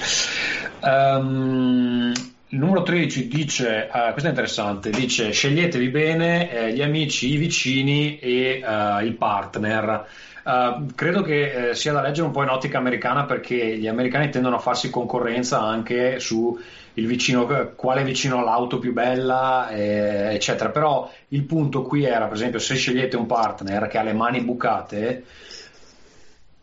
[0.83, 2.13] um,
[2.53, 7.37] il numero 13 dice, uh, questo è interessante, dice sceglietevi bene eh, gli amici, i
[7.37, 10.05] vicini e uh, il partner.
[10.43, 14.31] Uh, credo che eh, sia da leggere un po' in ottica americana perché gli americani
[14.31, 16.59] tendono a farsi concorrenza anche su
[16.95, 20.71] vicino, quale vicino ha l'auto più bella, eh, eccetera.
[20.71, 24.41] Però il punto qui era, per esempio, se scegliete un partner che ha le mani
[24.41, 25.25] bucate,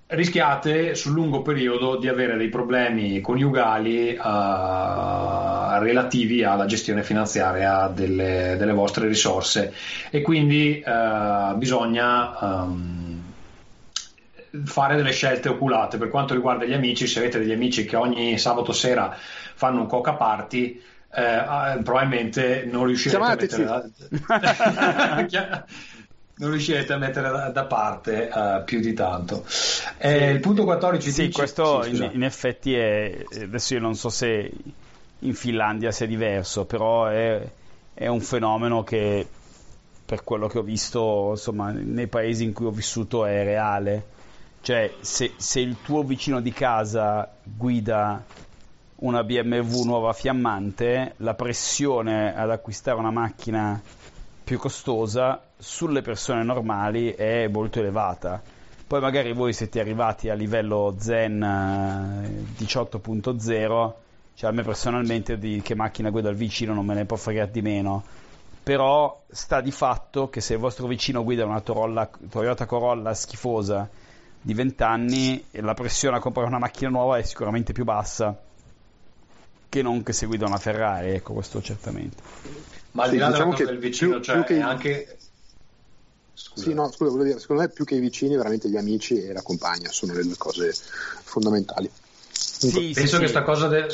[0.08, 8.56] rischiate sul lungo periodo di avere dei problemi coniugali uh, relativi alla gestione finanziaria delle,
[8.58, 9.74] delle vostre risorse
[10.10, 13.27] e quindi uh, bisogna um,
[14.65, 18.38] fare delle scelte oculate per quanto riguarda gli amici se avete degli amici che ogni
[18.38, 19.15] sabato sera
[19.56, 23.62] fanno un coca party eh, probabilmente non riuscirete Chiamateci.
[23.62, 25.65] a mettere
[26.38, 29.43] non riuscirete a mettere da, da parte uh, più di tanto.
[29.98, 31.38] Eh, il punto 14 sì, dice...
[31.38, 33.26] questo sì, in, in, effetti è...
[33.41, 34.52] Adesso io non so se
[35.20, 37.41] in Finlandia sia diverso, però è,
[37.93, 39.26] è un fenomeno che
[40.06, 44.15] per quello che ho visto insomma, nei paesi in cui ho vissuto è reale.
[44.67, 48.21] Cioè, se, se il tuo vicino di casa guida
[48.95, 53.82] una BMW nuova fiammante, la pressione ad acquistare una macchina
[54.43, 58.43] più costosa sulle persone normali è molto elevata.
[58.86, 61.39] Poi magari voi siete arrivati a livello Zen
[62.58, 63.93] 18.0, eh,
[64.34, 67.51] cioè a me personalmente di che macchina guida il vicino non me ne può fregare
[67.51, 68.03] di meno,
[68.62, 73.89] però sta di fatto che se il vostro vicino guida una Torolla, Toyota Corolla schifosa
[74.48, 78.41] di 20 anni, la pressione a comprare una macchina nuova è sicuramente più bassa
[79.68, 82.24] che non che se guida una Ferrari, ecco questo certamente.
[82.91, 84.62] Ma al di là diciamo del vicino, più, cioè più che...
[84.62, 85.18] anche...
[86.34, 86.64] Scusa.
[86.64, 89.34] Sì, no, scusa, volevo dire, secondo me più che i vicini, veramente gli amici e
[89.34, 91.91] la compagna sono le due cose fondamentali.
[92.60, 93.88] Sì, Penso sì, che questa cosa, de,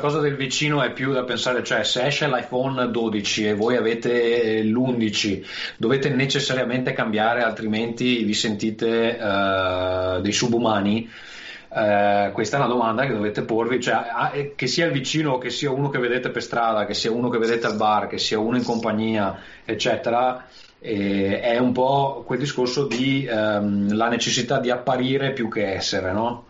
[0.00, 4.62] cosa, del vicino è più da pensare, cioè se esce l'iPhone 12 e voi avete
[4.62, 5.44] l'11
[5.76, 11.10] dovete necessariamente cambiare, altrimenti vi sentite uh, dei subumani?
[11.70, 15.70] Eh, questa è una domanda che dovete porvi, cioè, che sia il vicino, che sia
[15.70, 18.56] uno che vedete per strada, che sia uno che vedete al bar, che sia uno
[18.56, 20.46] in compagnia, eccetera,
[20.80, 26.12] eh, è un po' quel discorso di ehm, la necessità di apparire più che essere,
[26.12, 26.46] no?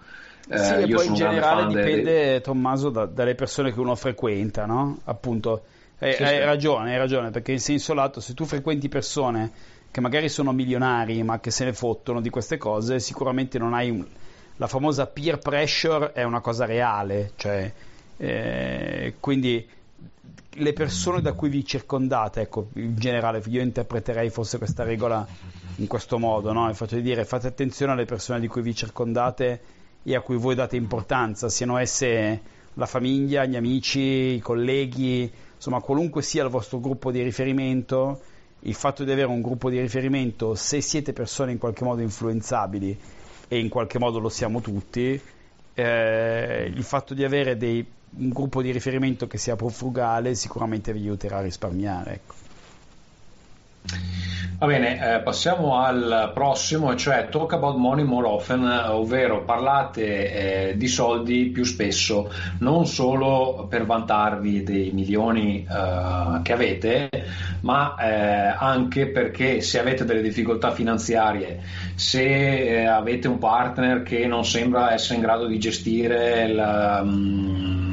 [0.51, 2.41] Eh, sì, e poi in generale dipende, de...
[2.41, 4.99] Tommaso, da, dalle persone che uno frequenta, no?
[5.05, 5.65] Appunto,
[5.99, 6.45] hai, sì, hai sì.
[6.45, 9.51] ragione, hai ragione, perché in senso lato, se tu frequenti persone
[9.91, 13.91] che magari sono milionari ma che se ne fottono di queste cose, sicuramente non hai
[13.91, 14.07] un...
[14.57, 17.71] la famosa peer pressure è una cosa reale, cioè,
[18.17, 19.67] eh, quindi
[20.51, 25.27] le persone da cui vi circondate, ecco, in generale io interpreterei forse questa regola
[25.77, 26.69] in questo modo, no?
[26.69, 29.61] Il fatto di dire fate attenzione alle persone di cui vi circondate
[30.03, 32.41] e a cui voi date importanza, siano esse
[32.75, 38.21] la famiglia, gli amici, i colleghi, insomma qualunque sia il vostro gruppo di riferimento,
[38.61, 42.99] il fatto di avere un gruppo di riferimento, se siete persone in qualche modo influenzabili,
[43.49, 45.21] e in qualche modo lo siamo tutti,
[45.75, 47.85] eh, il fatto di avere dei,
[48.19, 52.13] un gruppo di riferimento che sia profugale sicuramente vi aiuterà a risparmiare.
[52.15, 52.48] Ecco.
[54.61, 60.77] Va bene, eh, passiamo al prossimo, cioè Talk About Money More Often, ovvero parlate eh,
[60.77, 67.09] di soldi più spesso, non solo per vantarvi dei milioni eh, che avete,
[67.61, 71.61] ma eh, anche perché se avete delle difficoltà finanziarie,
[71.95, 77.88] se eh, avete un partner che non sembra essere in grado di gestire la, um,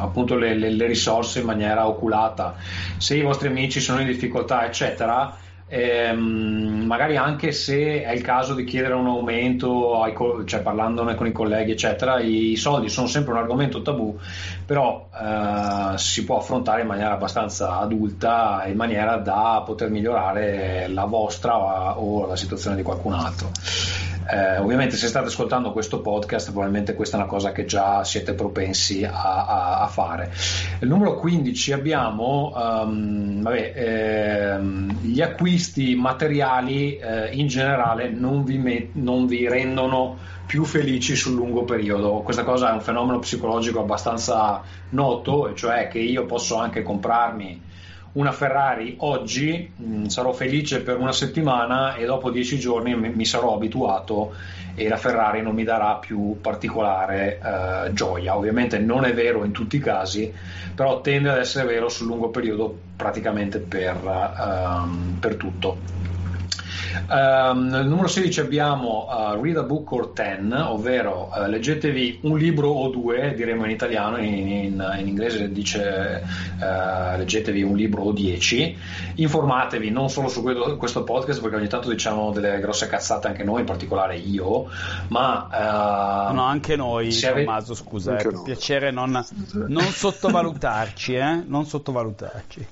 [0.00, 2.56] appunto le, le, le risorse in maniera oculata,
[2.98, 5.36] se i vostri amici sono in difficoltà, eccetera,
[5.68, 11.28] ehm, magari anche se è il caso di chiedere un aumento, ai, cioè parlandone con
[11.28, 14.18] i colleghi, eccetera, i soldi sono sempre un argomento tabù,
[14.66, 21.04] però eh, si può affrontare in maniera abbastanza adulta, in maniera da poter migliorare la
[21.04, 23.50] vostra o la situazione di qualcun altro.
[24.28, 28.34] Eh, ovviamente se state ascoltando questo podcast probabilmente questa è una cosa che già siete
[28.34, 30.32] propensi a, a, a fare.
[30.80, 38.58] Il numero 15 abbiamo um, vabbè, ehm, gli acquisti materiali eh, in generale non vi,
[38.58, 42.22] met- non vi rendono più felici sul lungo periodo.
[42.22, 47.68] Questa cosa è un fenomeno psicologico abbastanza noto, cioè che io posso anche comprarmi
[48.12, 53.10] una Ferrari oggi mh, mm, sarò felice per una settimana e dopo dieci giorni mi,
[53.10, 54.34] mi, sarò abituato
[54.74, 58.36] e la Ferrari non mi darà più particolare eh, gioia.
[58.36, 60.32] Ovviamente non è vero in tutti i casi,
[60.74, 65.78] però tende ad essere vero sul lungo periodo praticamente per, um, per tutto.
[67.08, 72.36] Um, nel numero 16 abbiamo uh, Read a Book or Ten, ovvero uh, leggetevi un
[72.36, 76.22] libro o due, diremo in italiano, in, in, in inglese dice
[76.58, 78.76] uh, leggetevi un libro o dieci,
[79.14, 83.44] informatevi non solo su questo, questo, podcast perché ogni tanto diciamo delle grosse cazzate anche
[83.44, 84.68] noi, in particolare io,
[85.08, 86.30] ma...
[86.32, 87.80] no, anche noi, Tommaso, ave...
[87.80, 89.24] scusa, è eh, per piacere non,
[89.66, 91.42] non sottovalutarci, eh?
[91.46, 92.66] non sottovalutarci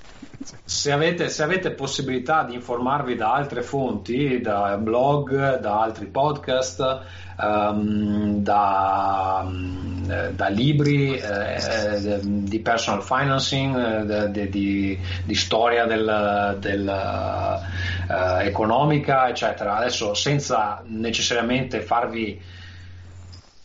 [0.65, 7.01] se avete, se avete, possibilità di informarvi da altre fonti, da blog, da altri podcast,
[7.37, 16.57] um, da, um, da, libri eh, di personal financing, eh, de, di, di, storia del,
[16.61, 16.87] del,
[18.09, 22.41] uh, economica, eccetera, adesso senza necessariamente farvi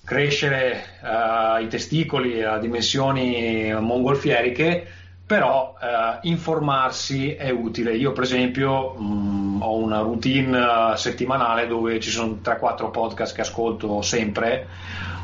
[0.04, 5.02] crescere uh, i testicoli a dimensioni mongolfieriche
[5.34, 7.96] però eh, informarsi è utile.
[7.96, 13.34] Io, per esempio, mh, mm, ho una routine uh, settimanale dove ci sono 3-4 podcast
[13.34, 14.68] che ascolto sempre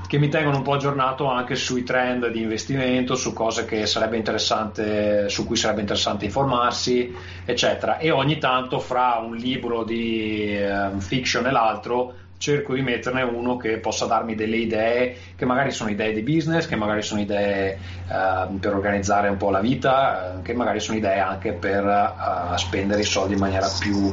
[0.07, 5.55] che mi tengono un po' aggiornato anche sui trend di investimento, su cose su cui
[5.55, 7.99] sarebbe interessante informarsi, eccetera.
[7.99, 13.57] E ogni tanto fra un libro di uh, fiction e l'altro cerco di metterne uno
[13.57, 17.77] che possa darmi delle idee che magari sono idee di business, che magari sono idee
[18.07, 22.55] uh, per organizzare un po' la vita, uh, che magari sono idee anche per uh,
[22.55, 24.11] spendere i soldi in maniera più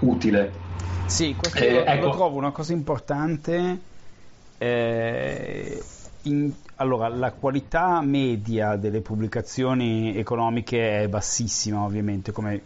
[0.00, 0.62] utile.
[1.06, 2.06] Sì, questo eh, lo, ecco.
[2.06, 3.78] lo, trovo una cosa importante.
[4.56, 5.82] Eh,
[6.22, 12.62] in, allora, la qualità media delle pubblicazioni economiche è bassissima, ovviamente, come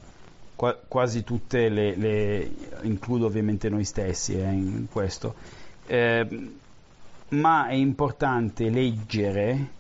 [0.59, 2.51] qua, quasi tutte le, le,
[2.83, 5.37] includo ovviamente noi stessi eh, in questo,
[5.87, 6.27] eh,
[7.29, 9.77] ma è importante leggere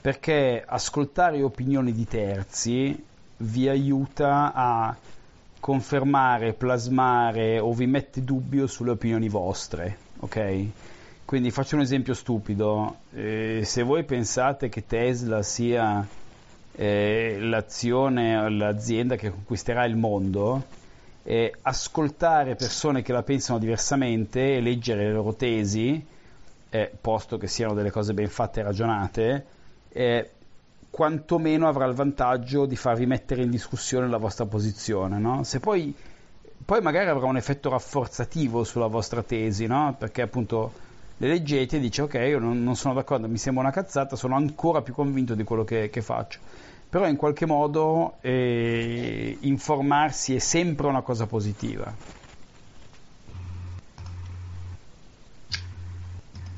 [0.00, 3.04] perché ascoltare opinioni di terzi
[3.38, 4.96] vi aiuta a
[5.60, 10.64] confermare, plasmare o vi mette dubbio sulle opinioni vostre, ok?
[11.26, 16.06] Quindi faccio un esempio stupido, eh, se voi pensate che Tesla sia
[16.76, 20.64] eh, l'azione l'azienda che conquisterà il mondo,
[21.22, 26.14] eh, ascoltare persone che la pensano diversamente e leggere le loro tesi
[26.70, 29.46] eh, posto che siano delle cose ben fatte e ragionate,
[29.88, 30.30] eh,
[30.90, 35.18] quantomeno avrà il vantaggio di farvi mettere in discussione la vostra posizione.
[35.18, 35.42] No?
[35.42, 35.94] Se poi,
[36.64, 39.94] poi magari avrà un effetto rafforzativo sulla vostra tesi, no?
[39.98, 40.72] perché appunto
[41.18, 44.36] le leggete e dice ok, io non, non, sono d'accordo, mi sembra una cazzata, sono
[44.36, 46.38] ancora più convinto di quello che, che faccio.
[46.88, 51.92] Però in qualche modo eh, informarsi è sempre una cosa positiva.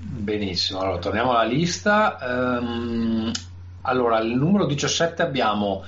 [0.00, 2.18] Benissimo, allora torniamo alla lista.
[2.60, 3.30] Um,
[3.82, 5.84] allora, al numero 17 abbiamo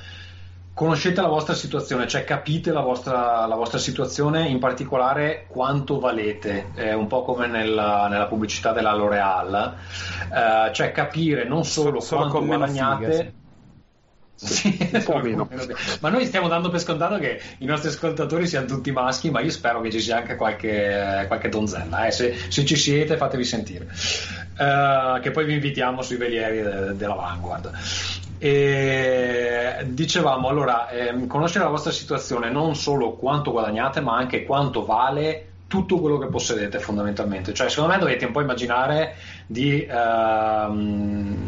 [0.72, 6.70] conoscete la vostra situazione, cioè capite la vostra, la vostra situazione, in particolare quanto valete,
[6.74, 9.74] è un po' come nella, nella pubblicità della L'Oreal,
[10.30, 13.04] uh, cioè capire non solo, solo quanto guadagnate.
[13.04, 13.38] Figa, sì
[14.42, 15.48] sì, un po' meno.
[16.00, 19.50] ma noi stiamo dando per scontato che i nostri ascoltatori siano tutti maschi, ma io
[19.50, 22.06] spero che ci sia anche qualche, qualche donzella.
[22.06, 22.10] Eh.
[22.10, 23.86] Se, se, ci siete, fatevi sentire.
[24.56, 27.70] Uh, che poi vi invitiamo sui velieri de, della Vanguard.
[28.42, 34.86] E dicevamo allora, ehm, conoscere la vostra situazione, non solo quanto guadagnate, ma anche quanto
[34.86, 37.52] vale tutto quello che possedete fondamentalmente.
[37.52, 39.14] Cioè, secondo me dovete un po' immaginare
[39.50, 40.72] di, uh,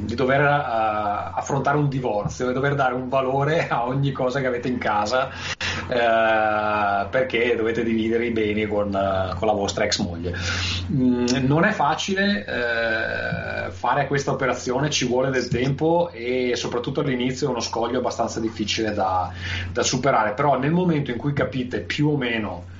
[0.04, 4.48] di dover uh, affrontare un divorzio e dover dare un valore a ogni cosa che
[4.48, 8.90] avete in casa uh, perché dovete dividere i beni con,
[9.38, 10.34] con la vostra ex moglie.
[10.90, 17.46] Mm, non è facile eh, fare questa operazione, ci vuole del tempo e soprattutto all'inizio
[17.46, 19.30] è uno scoglio abbastanza difficile da,
[19.70, 22.71] da superare, però nel momento in cui capite più o meno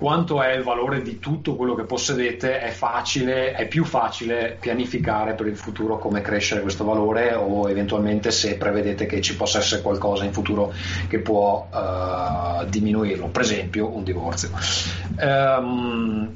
[0.00, 5.34] quanto è il valore di tutto quello che possedete, è facile, è più facile pianificare
[5.34, 9.82] per il futuro come crescere questo valore o eventualmente se prevedete che ci possa essere
[9.82, 10.72] qualcosa in futuro
[11.06, 14.48] che può uh, diminuirlo, per esempio un divorzio.
[15.20, 16.34] Um,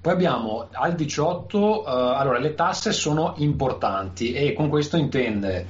[0.00, 5.66] poi abbiamo al 18, uh, eh, allora le tasse sono importanti e con questo intende,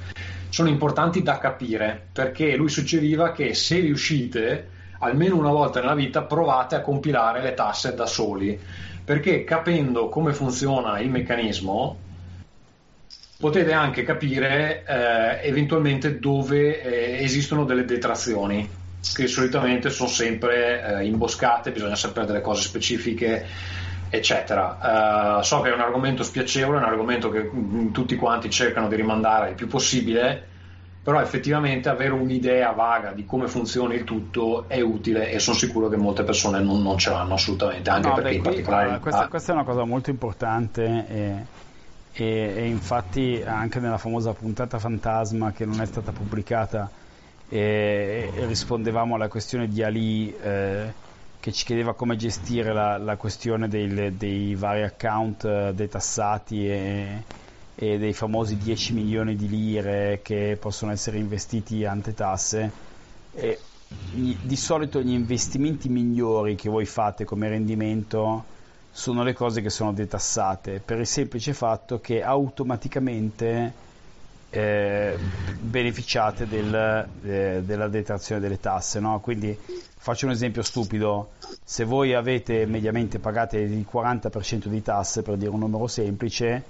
[0.49, 4.73] sono importanti da capire perché lui suggeriva che se riuscite
[5.05, 8.59] almeno una volta nella vita provate a compilare le tasse da soli,
[9.03, 11.97] perché capendo come funziona il meccanismo
[13.37, 18.67] potete anche capire eh, eventualmente dove eh, esistono delle detrazioni
[19.13, 23.45] che solitamente sono sempre eh, imboscate, bisogna sapere delle cose specifiche
[24.09, 25.37] eccetera.
[25.39, 28.87] Uh, so che è un argomento spiacevole, è un argomento che mh, tutti quanti cercano
[28.87, 30.47] di rimandare il più possibile,
[31.05, 35.87] però effettivamente avere un'idea vaga di come funziona il tutto è utile e sono sicuro
[35.87, 38.99] che molte persone non, non ce l'hanno assolutamente, anche no, perché beh, in particolare...
[38.99, 41.45] Questa, questa, è una cosa molto importante e,
[42.11, 46.89] e, e, infatti anche nella famosa puntata fantasma che non è stata pubblicata
[47.49, 50.91] e, rispondevamo alla questione di Ali eh,
[51.39, 57.23] che ci chiedeva come gestire la, la questione dei, dei, vari account eh, detassati e
[57.75, 62.71] e dei famosi 10 milioni di lire che possono essere investiti ante tasse.
[63.33, 68.53] E di solito gli investimenti migliori che voi fate come rendimento
[68.91, 73.73] sono le cose che sono detassate per il semplice fatto che automaticamente
[74.49, 75.17] eh,
[75.59, 79.01] beneficiate del, eh, della detrazione delle tasse.
[79.01, 79.19] No?
[79.19, 79.57] Quindi
[79.97, 81.31] faccio un esempio stupido:
[81.63, 86.63] se voi avete mediamente pagate il 40% di tasse, per dire un numero semplice,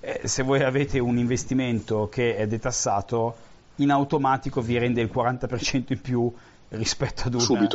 [0.00, 3.36] eh, se voi avete un investimento che è detassato,
[3.76, 6.32] in automatico vi rende il 40% in più
[6.70, 7.68] rispetto ad un,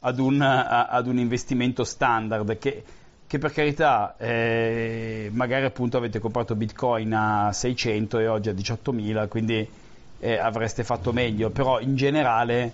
[0.00, 2.82] ad un, ad un investimento standard che,
[3.26, 9.28] che per carità eh, magari appunto avete comprato bitcoin a 600 e oggi a 18.000
[9.28, 9.68] quindi
[10.20, 12.72] eh, avreste fatto meglio però in generale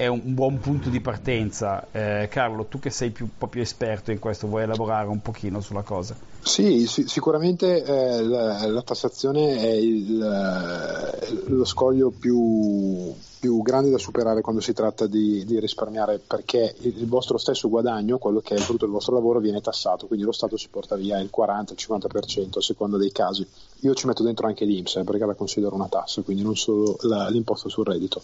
[0.00, 1.86] è un buon punto di partenza.
[1.92, 5.20] Eh, Carlo, tu che sei più, un po' più esperto in questo, vuoi elaborare un
[5.20, 6.16] pochino sulla cosa?
[6.40, 13.90] Sì, sì sicuramente eh, la, la, tassazione è il, eh, lo scoglio più, più grande
[13.90, 18.54] da superare quando si tratta di, di risparmiare perché il, vostro stesso guadagno, quello che
[18.54, 21.30] è il frutto del vostro lavoro, viene tassato, quindi lo Stato si porta via il
[21.34, 23.46] 40-50% a seconda dei casi.
[23.80, 26.98] Io ci metto dentro anche l'IMSS eh, perché la considero una tassa, quindi non solo
[27.00, 28.22] la, l'imposta sul reddito.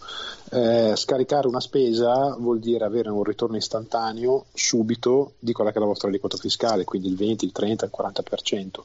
[0.51, 5.81] Eh, scaricare una spesa vuol dire avere un ritorno istantaneo subito di quella che è
[5.81, 8.81] la vostra aliquota fiscale, quindi il 20, il 30, il 40%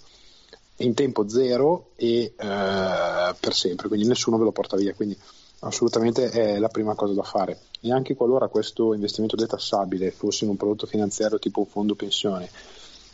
[0.78, 4.94] in tempo zero e eh, per sempre, quindi nessuno ve lo porta via.
[4.94, 5.18] Quindi
[5.62, 7.60] assolutamente è la prima cosa da fare.
[7.82, 12.50] E anche qualora questo investimento detassabile fosse in un prodotto finanziario tipo un fondo pensione,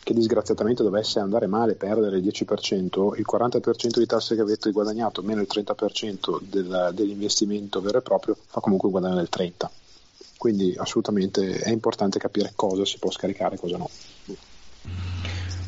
[0.04, 5.22] che disgraziatamente dovesse andare male, perdere il 10%, il 40% di tasse che avete guadagnato
[5.22, 9.68] meno il 30% del, dell'investimento vero e proprio fa comunque un guadagno del 30%.
[10.38, 13.90] Quindi assolutamente è importante capire cosa si può scaricare e cosa no.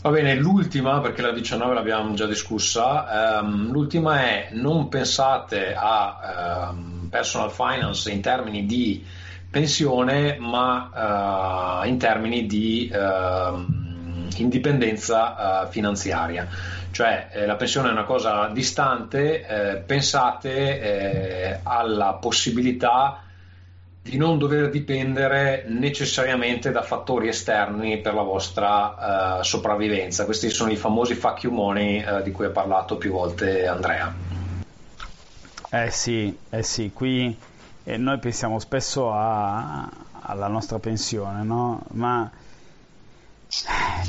[0.02, 6.70] Va bene, l'ultima, perché la 19 l'abbiamo già discussa, um, l'ultima è non pensate a
[6.72, 9.06] um, personal finance in termini di
[9.52, 13.66] pensione, ma uh, in termini di uh,
[14.38, 16.48] indipendenza uh, finanziaria.
[16.92, 23.24] Cioè eh, la pensione è una cosa distante, eh, pensate eh, alla possibilità
[24.10, 30.26] di non dover dipendere necessariamente da fattori esterni per la vostra uh, sopravvivenza.
[30.26, 34.14] Questi sono i famosi fuck you money uh, di cui ha parlato più volte Andrea.
[35.72, 37.38] Eh sì, eh sì, qui
[37.84, 39.90] eh, noi pensiamo spesso a,
[40.22, 41.84] alla nostra pensione, no?
[41.92, 42.30] Ma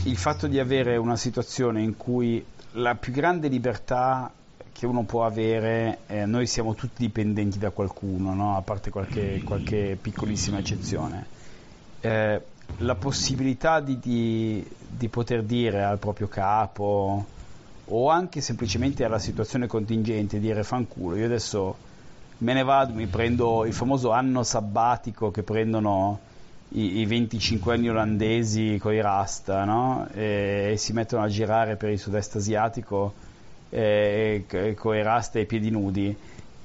[0.04, 4.30] il fatto di avere una situazione in cui la più grande libertà
[4.80, 8.56] che uno può avere, eh, noi siamo tutti dipendenti da qualcuno, no?
[8.56, 11.26] a parte qualche, qualche, piccolissima eccezione.
[12.00, 12.40] Eh,
[12.78, 17.26] la possibilità di, di, di, poter dire al proprio capo
[17.84, 21.76] o anche semplicemente alla situazione contingente dire fanculo, io adesso
[22.38, 26.20] me ne vado, mi prendo il famoso anno sabbatico che prendono
[26.68, 30.08] i, i 25 anni olandesi con i rasta no?
[30.14, 33.28] e, e si mettono a girare per il sud-est asiatico
[33.70, 36.16] eh, con raste e piedi nudi,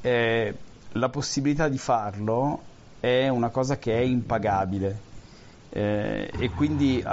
[0.02, 0.54] eh,
[0.94, 2.62] la possibilità di farlo
[3.00, 5.14] è una cosa che è impagabile.
[5.70, 7.04] Eh, e quindi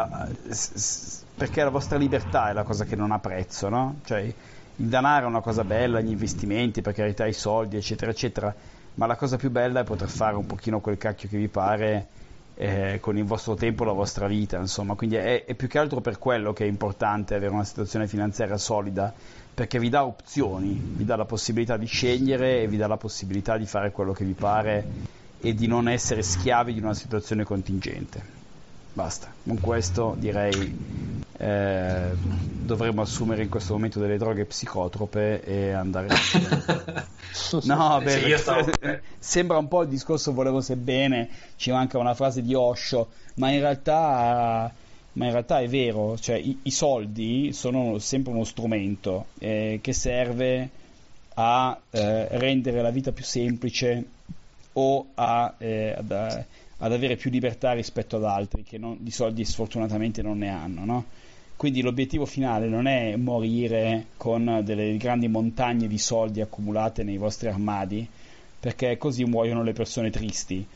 [1.35, 3.97] perché la vostra libertà è la cosa che non ha prezzo, no?
[4.05, 8.55] Cioè, il denaro è una cosa bella, gli investimenti, per carità i soldi, eccetera, eccetera,
[8.95, 12.07] ma la cosa più bella è poter fare un pochino quel cacchio che vi pare
[12.55, 16.01] eh, con il vostro tempo, la vostra vita, insomma, quindi è, è più che altro
[16.01, 19.13] per quello che è importante avere una situazione finanziaria solida,
[19.55, 23.57] perché vi dà opzioni, vi dà la possibilità di scegliere e vi dà la possibilità
[23.57, 24.87] di fare quello che vi pare
[25.41, 28.41] e di non essere schiavi di una situazione contingente.
[28.95, 30.75] Basta, con questo direi
[31.39, 36.09] eh, dovremmo assumere in questo momento delle droghe psicotrope e andare
[37.65, 38.71] no beh, stavo...
[39.19, 43.61] sembra un po' il discorso volevo sebbene ci manca una frase di Osho ma in
[43.61, 44.73] realtà
[45.15, 49.93] ma in realtà è vero, cioè i, i soldi sono sempre uno strumento eh, che
[49.93, 50.71] serve
[51.35, 54.05] a eh, rendere la vita più semplice
[54.75, 59.45] o a, eh, ad, ad, avere più libertà rispetto ad altri che non, di soldi
[59.45, 60.85] sfortunatamente non ne hanno.
[60.85, 61.05] No?
[61.57, 67.49] Quindi l'obiettivo finale non è morire con delle grandi montagne di soldi accumulate nei vostri
[67.49, 68.09] armadi,
[68.59, 70.67] perché così muoiono le persone tristi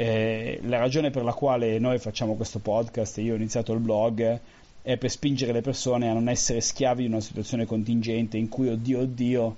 [0.00, 3.80] eh, la ragione per la quale noi facciamo questo podcast e io ho iniziato il
[3.80, 4.40] blog
[4.80, 8.68] è per spingere le persone a non essere schiavi di una situazione contingente in cui,
[8.68, 9.56] oddio, oddio,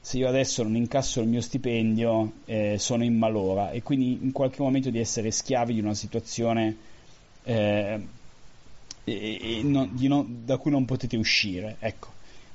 [0.00, 4.32] se io adesso non incasso il mio stipendio eh, sono in malora e quindi in
[4.32, 6.74] qualche momento di essere schiavi di una situazione
[7.44, 8.00] eh,
[9.04, 11.76] e, e non, non, da cui non potete uscire.
[11.80, 12.08] Ecco.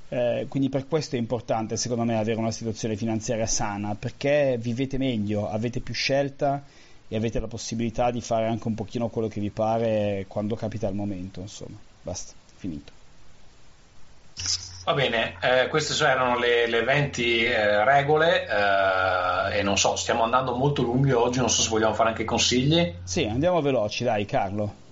[0.08, 4.98] Eh, quindi per questo è importante secondo me avere una situazione finanziaria sana perché vivete
[4.98, 6.64] meglio, avete più scelta
[7.08, 10.88] e avete la possibilità di fare anche un pochino quello che vi pare quando capita
[10.88, 11.76] il momento, insomma.
[12.02, 12.92] Basta, finito.
[14.84, 20.22] Va bene, eh, queste erano le, le 20 eh, regole eh, e non so, stiamo
[20.22, 22.94] andando molto lunghi oggi, non so se vogliamo fare anche consigli.
[23.04, 24.86] Sì, andiamo veloci, dai Carlo.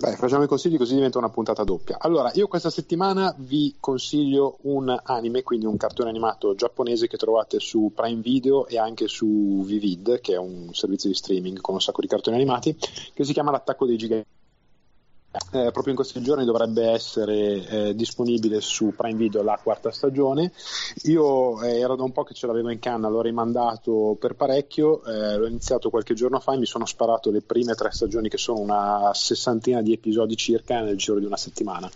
[0.00, 1.98] Beh, facciamo i consigli così diventa una puntata doppia.
[2.00, 7.60] Allora, io questa settimana vi consiglio un anime, quindi un cartone animato giapponese che trovate
[7.60, 11.82] su Prime Video e anche su Vivid, che è un servizio di streaming con un
[11.82, 12.74] sacco di cartoni animati,
[13.12, 14.39] che si chiama L'attacco dei giganti
[15.52, 17.34] eh, proprio in questi giorni dovrebbe essere
[17.66, 20.50] eh, disponibile su Prime Video la quarta stagione.
[21.04, 25.04] Io eh, era da un po' che ce l'avevo in canna, l'ho rimandato per parecchio,
[25.04, 28.38] eh, l'ho iniziato qualche giorno fa e mi sono sparato le prime tre stagioni che
[28.38, 31.88] sono una sessantina di episodi circa nel giro di una settimana.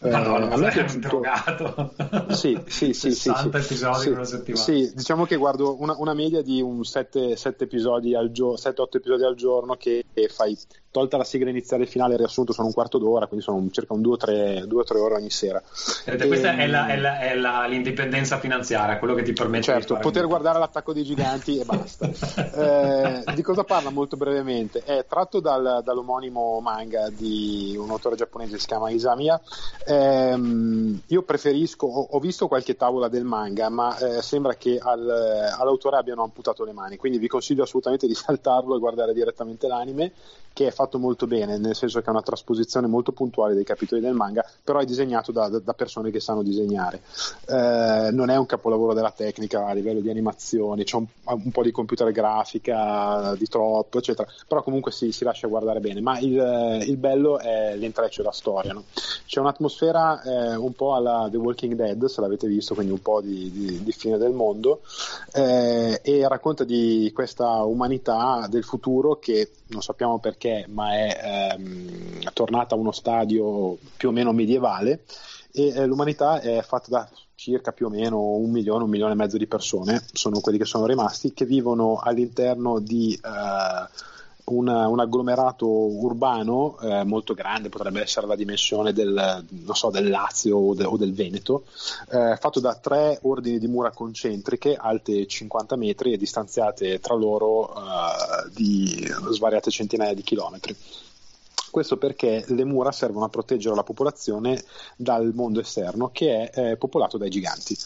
[0.00, 1.94] Eh, allora, a me è un drogato.
[2.30, 4.64] Sì, sì, sì, 60 sì, episodi sì, in una settimana.
[4.64, 9.34] Sì, diciamo che guardo una, una media di un 7, 7 episodi 7-8 episodi al
[9.34, 10.56] giorno che fai
[10.90, 13.92] tolta la sigla iniziale e finale, il riassunto sono un quarto d'ora, quindi sono circa
[13.92, 15.62] un 2-3 ore ogni sera.
[16.04, 19.64] Vedete, e, questa è, la, è, la, è la, l'indipendenza finanziaria, quello che ti permette
[19.64, 22.08] certo, di poter guardare l'attacco dei giganti e basta.
[23.26, 24.82] eh, di cosa parla molto brevemente?
[24.82, 29.40] È tratto dal, dall'omonimo manga di un autore giapponese che si chiama Isamiya.
[29.86, 30.38] Eh,
[31.06, 35.08] io preferisco, ho, ho, visto qualche tavola del manga, ma eh, sembra che al,
[35.58, 40.12] all'autore abbiano amputato le mani, quindi vi consiglio assolutamente di saltarlo e guardare direttamente l'anime,
[40.52, 44.00] che è fatto molto bene, nel senso che è una trasposizione molto puntuale dei capitoli
[44.00, 47.00] del manga, però è disegnato da, da persone che sanno disegnare.
[47.46, 51.62] Eh, non è un capolavoro della tecnica a livello di animazioni, c'è un, un po'
[51.62, 56.00] di computer grafica, di troppo, eccetera, però comunque si, si lascia guardare bene.
[56.00, 58.72] Ma il, il bello è l'intreccio della storia.
[58.72, 58.84] No?
[59.26, 63.20] C'è un'atmosfera eh, un po' alla The Walking Dead, se l'avete visto, quindi un po'
[63.20, 64.80] di, di, di fine del mondo,
[65.32, 72.32] eh, e racconta di questa umanità del futuro che non sappiamo perché, ma è ehm,
[72.32, 75.04] tornata a uno stadio più o meno medievale
[75.52, 79.16] e eh, l'umanità è fatta da circa più o meno un milione, un milione e
[79.16, 83.88] mezzo di persone, sono quelli che sono rimasti, che vivono all'interno di eh,
[84.48, 90.56] una, un agglomerato urbano eh, molto grande, potrebbe essere la dimensione del, so, del Lazio
[90.56, 91.64] o, de, o, del Veneto,
[92.10, 97.74] eh, fatto da tre ordini di mura concentriche alte 50 metri e distanziate tra loro
[97.74, 100.76] eh, di svariate centinaia di chilometri.
[101.70, 104.62] Questo perché le mura servono a proteggere la popolazione
[104.96, 107.76] dal mondo esterno che è eh, popolato dai giganti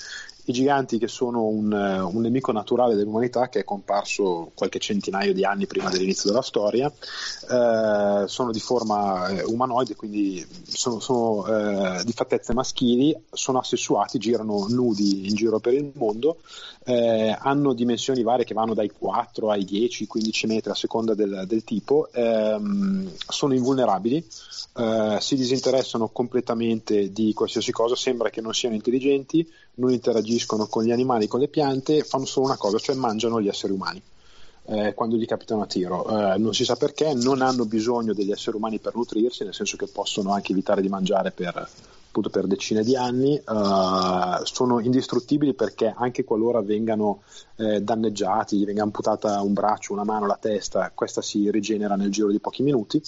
[0.47, 5.33] i giganti che sono un, eh, un, nemico naturale dell'umanità che è comparso qualche centinaio
[5.33, 11.47] di anni prima dell'inizio della storia, eh, sono di forma eh, umanoide, quindi sono, sono
[11.47, 16.39] eh, di fattezze maschili, sono assessuati, girano nudi in giro per il mondo,
[16.85, 21.63] eh, hanno dimensioni varie che vanno dai 4 ai 10-15 metri a seconda del, del
[21.63, 24.25] tipo, ehm, sono invulnerabili,
[24.75, 30.85] eh, si disinteressano completamente di qualsiasi cosa, sembra che non siano intelligenti, non interagiscono con
[30.85, 34.03] gli animali, con le piante, fanno solo una cosa, cioè mangiano gli esseri umani.
[34.65, 36.07] Eh, quando gli capitano a tiro.
[36.07, 39.77] Eh, non si sa perché, non hanno bisogno degli esseri umani per nutrirsi, nel senso
[39.77, 41.69] che possono anche evitare di mangiare per,
[42.07, 43.37] appunto, per decine di anni.
[43.37, 47.23] Eh, sono indistruttibili perché anche qualora vengano
[47.57, 52.11] eh, danneggiati, gli venga amputata un braccio, una mano, la testa, questa si rigenera nel
[52.11, 53.03] giro di pochi minuti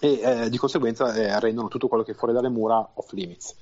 [0.00, 3.54] e eh, di conseguenza eh, rendono tutto quello che è fuori dalle mura off limits.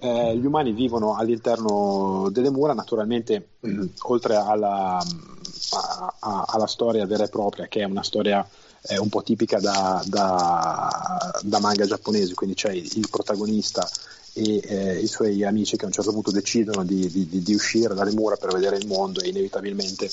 [0.00, 7.06] Eh, gli umani vivono all'interno delle mura, naturalmente mh, oltre alla, a, a, alla, storia
[7.06, 8.46] vera e propria, che è una storia
[8.82, 13.88] eh, un po' tipica da, da, da manga giapponesi, quindi c'è il, protagonista
[14.34, 17.94] e eh, i suoi amici che a un certo punto decidono di, di, di, uscire
[17.94, 20.08] dalle mura per vedere il mondo e inevitabilmente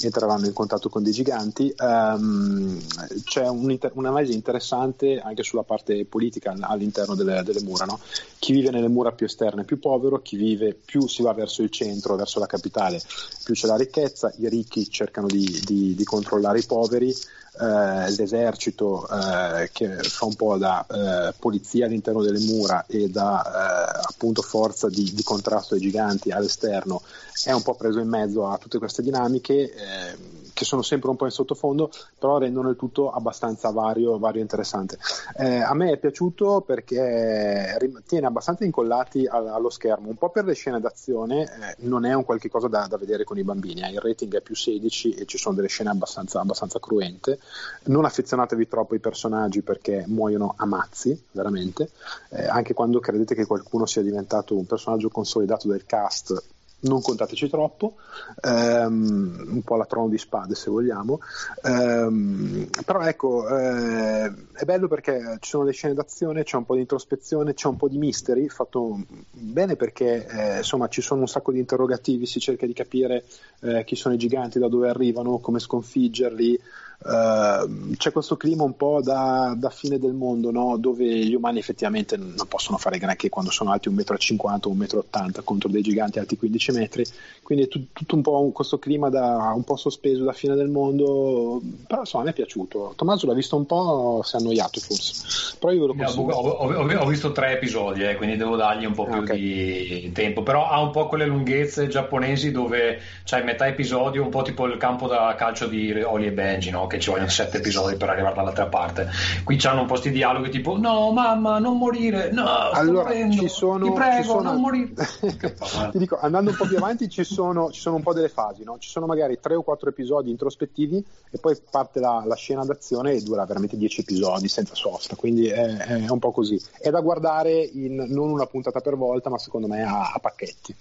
[0.00, 1.72] entreranno in contatto con dei giganti.
[1.78, 2.78] Um,
[3.24, 7.86] c'è un un'analisi interessante anche sulla parte politica all'interno delle, delle mura.
[7.86, 8.00] No?
[8.38, 11.62] Chi vive nelle mura più esterne è più povero, chi vive più si va verso
[11.62, 13.00] il centro, verso la capitale,
[13.42, 17.14] più c'è la ricchezza, i ricchi cercano di, di controllare i poveri
[17.60, 23.42] eh, l'esercito eh, che fa un po' da eh, polizia all'interno delle mura e da
[23.42, 27.02] eh, appunto forza di, di, contrasto ai giganti all'esterno
[27.44, 30.16] è un po' preso in mezzo a tutte queste dinamiche eh,
[30.60, 34.42] che sono sempre un po' in sottofondo, però rendono il tutto abbastanza vario, vario e
[34.42, 34.98] interessante.
[35.38, 40.52] Eh, a me è piaciuto perché tiene abbastanza incollati allo schermo, un po' per le
[40.52, 43.92] scene d'azione, eh, non è un qualche cosa da, da, vedere con i bambini, eh.
[43.92, 47.38] il rating è più 16 e ci sono delle scene abbastanza, abbastanza cruente.
[47.84, 51.88] Non affezionatevi troppo ai personaggi perché muoiono a mazzi, veramente.
[52.28, 57.48] Eh, anche quando credete che qualcuno sia diventato un personaggio consolidato del cast, non contateci
[57.48, 57.96] troppo,
[58.42, 61.20] um, un po' la trono di spade se vogliamo,
[61.62, 66.74] um, però ecco, eh, è bello perché ci sono le scene d'azione, c'è un po'
[66.74, 68.98] di introspezione, c'è un po' di mystery, fatto
[69.30, 73.24] bene perché eh, insomma ci sono un sacco di interrogativi, si cerca di capire
[73.60, 76.60] eh, chi sono i giganti, da dove arrivano, come sconfiggerli,
[77.02, 80.76] Uh, c'è questo clima un po' da, da fine del mondo, no?
[80.76, 85.38] dove gli umani effettivamente non possono fare granché quando sono alti 1,50 m o 1,80
[85.40, 87.06] m contro dei giganti alti 15 metri,
[87.42, 90.54] quindi è t- tutto un po' un, questo clima da, un po' sospeso da fine
[90.54, 92.92] del mondo, però insomma mi è piaciuto.
[92.96, 96.34] Tommaso l'ha visto un po', si è annoiato forse, però io ve lo consiglio.
[96.34, 99.38] Ho, ho, ho, ho visto tre episodi, eh, quindi devo dargli un po' più okay.
[99.38, 104.42] di tempo, però ha un po' quelle lunghezze giapponesi dove c'hai metà episodio, un po'
[104.42, 106.88] tipo il campo da calcio di Oli e Benji, no?
[106.90, 109.08] Che ci vogliono sette episodi per arrivare dall'altra parte.
[109.44, 113.86] Qui c'hanno un po' di dialoghi tipo no mamma non morire, no allora ci sono,
[113.86, 114.42] ti prego ci sono...
[114.42, 114.88] non morire.
[115.90, 118.64] Ti dico, andando un po' più avanti ci sono, ci sono un po' delle fasi,
[118.64, 118.78] no?
[118.78, 123.12] ci sono magari tre o quattro episodi introspettivi e poi parte la, la scena d'azione
[123.12, 126.60] e dura veramente dieci episodi senza sosta, quindi è, è, un po' così.
[126.78, 130.74] È da guardare in non una puntata per volta, ma secondo me a, a pacchetti.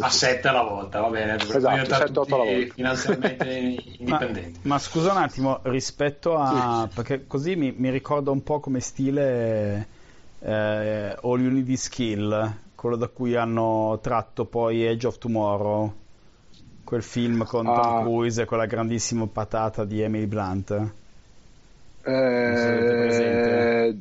[0.00, 2.74] a sette alla volta, va bene, esatto, 7, alla volta.
[2.74, 3.44] finanziariamente
[3.98, 4.60] indipendenti.
[4.62, 6.86] Ma, ma, scusa un attimo, rispetto a...
[6.88, 6.94] Sì.
[6.94, 9.86] perché così mi, mi, ricorda un po' come stile
[10.40, 15.92] eh, All You Need is Skill, quello da cui hanno tratto poi Edge of Tomorrow,
[16.84, 17.80] quel film con ah.
[17.80, 20.92] Tom Cruise e quella grandissima patata di Emily Blunt.
[22.04, 23.96] Eh,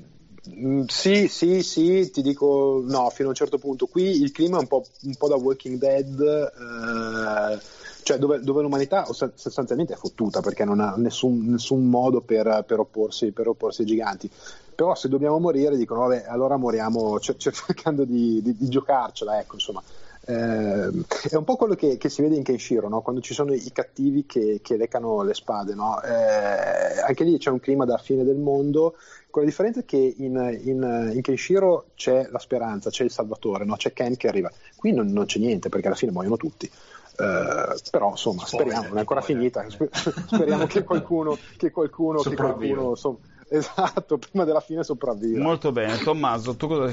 [0.87, 3.85] sì, sì, sì, ti dico no, fino a un certo punto.
[3.85, 7.59] Qui il clima è un po', un po da Walking Dead, eh,
[8.03, 12.79] cioè dove, dove, l'umanità sostanzialmente è fottuta perché non ha nessun, nessun modo per, per,
[12.79, 14.29] opporsi, per, opporsi, ai giganti.
[14.73, 19.81] Però se dobbiamo morire dicono vabbè allora moriamo cercando di, di, di giocarcela, ecco insomma.
[20.23, 20.89] Eh,
[21.29, 23.01] è un po' quello che, che si vede in Kenshiro, no?
[23.01, 25.73] quando ci sono i cattivi che, che leccano le spade.
[25.73, 26.01] No?
[26.01, 28.95] Eh, anche lì c'è un clima da fine del mondo,
[29.29, 33.75] con la differenza che in, in, in Kenshiro c'è la speranza, c'è il salvatore, no?
[33.75, 34.51] c'è Ken che arriva.
[34.75, 36.69] Qui non, non, c'è niente perché alla fine muoiono tutti.
[37.17, 39.65] Uh, però insomma speriamo, non è ancora finita.
[39.69, 43.17] Speriamo che qualcuno che qualcuno, che qualcuno insomma,
[43.49, 45.41] esatto prima della fine sopravviva.
[45.41, 46.91] Molto bene Tommaso tu cosa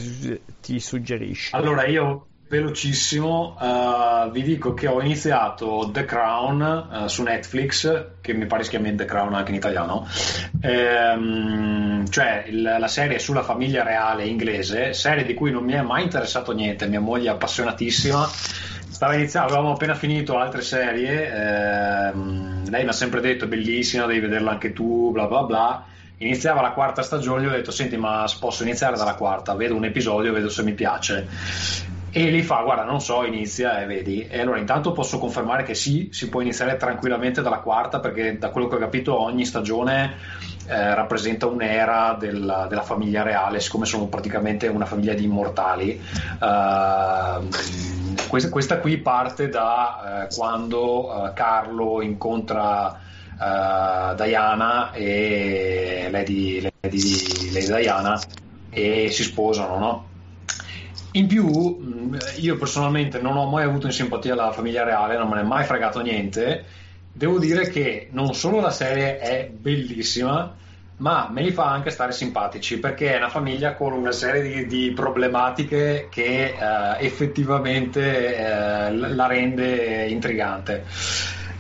[0.60, 1.54] ti suggerisci?
[1.54, 8.32] allora io velocissimo, uh, vi dico che ho iniziato The Crown uh, su Netflix, che
[8.32, 10.08] mi pare si chiami The Crown anche in italiano,
[10.62, 15.82] ehm, cioè il, la serie sulla famiglia reale inglese, serie di cui non mi è
[15.82, 18.26] mai interessato niente, mia moglie è appassionatissima.
[18.98, 24.18] Stava iniziando, avevamo appena finito altre serie, ehm, lei mi ha sempre detto bellissima, devi
[24.18, 25.86] vederla anche tu, bla bla bla.
[26.16, 29.84] Iniziava la quarta stagione, gli ho detto senti ma posso iniziare dalla quarta, vedo un
[29.84, 31.28] episodio, vedo se mi piace
[32.10, 34.26] e lì fa, guarda, non so, inizia e vedi.
[34.26, 38.48] E allora intanto posso confermare che sì, si può iniziare tranquillamente dalla quarta, perché da
[38.50, 40.16] quello che ho capito ogni stagione
[40.66, 46.00] eh, rappresenta un'era della, della, famiglia reale, siccome sono praticamente una famiglia di immortali.
[46.40, 47.46] Uh,
[48.28, 53.06] questa, questa, qui parte da uh, quando uh, Carlo incontra
[53.38, 58.20] Diana e Lady, Lady, Lady Diana
[58.68, 60.08] e si sposano, no?
[61.18, 61.46] In più,
[61.80, 65.40] mm, io personalmente non ho mai avuto in simpatia la famiglia reale, non me ne
[65.40, 66.64] è mai fregato niente.
[67.12, 70.54] Devo dire che non solo la serie è bellissima,
[70.98, 74.66] ma me li fa anche stare simpatici perché è una famiglia con una serie di,
[74.66, 80.84] di problematiche che eh, effettivamente eh, la rende intrigante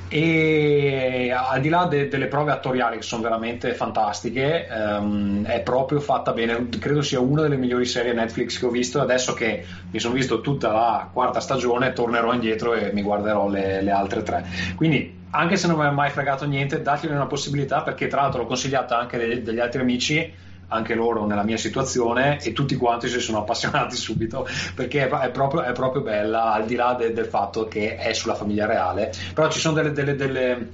[0.08, 6.00] e al di là de- delle prove attoriali che sono veramente fantastiche um, è proprio
[6.00, 6.68] fatta bene.
[6.78, 9.00] Credo sia una delle migliori serie Netflix che ho visto.
[9.00, 13.82] Adesso che mi sono visto tutta la quarta stagione tornerò indietro e mi guarderò le,
[13.82, 14.46] le altre tre.
[14.76, 18.40] Quindi anche se non mi ha mai fregato niente dategli una possibilità perché tra l'altro
[18.40, 20.32] l'ho consigliata anche degli, degli altri amici
[20.68, 25.62] anche loro nella mia situazione e tutti quanti si sono appassionati subito perché è proprio,
[25.62, 29.12] è proprio bella al di là de, del fatto che è sulla famiglia reale.
[29.34, 30.72] Però ci sono delle, delle, delle,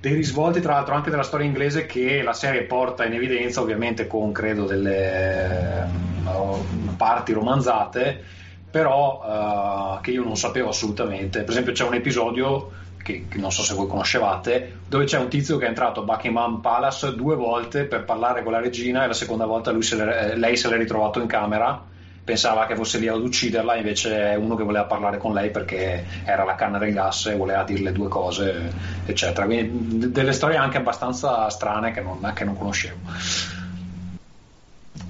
[0.00, 4.06] dei risvolti tra l'altro anche della storia inglese che la serie porta in evidenza ovviamente
[4.06, 5.86] con credo delle
[6.24, 8.36] uh, parti romanzate
[8.70, 11.40] però uh, che io non sapevo assolutamente.
[11.40, 12.70] Per esempio c'è un episodio
[13.02, 16.04] che, che, non so se voi conoscevate, dove c'è un tizio che è entrato a
[16.04, 20.36] Buckingham Palace due volte per parlare con la regina e la seconda volta se le,
[20.36, 21.82] lei se l'è ritrovato in camera,
[22.28, 26.04] pensava che fosse lì ad ucciderla, invece è uno che voleva parlare con lei perché
[26.24, 28.70] era la canna del gas e voleva dirle due cose,
[29.06, 29.46] eccetera.
[29.46, 32.96] Quindi delle storie anche abbastanza strane che non, che non conoscevo.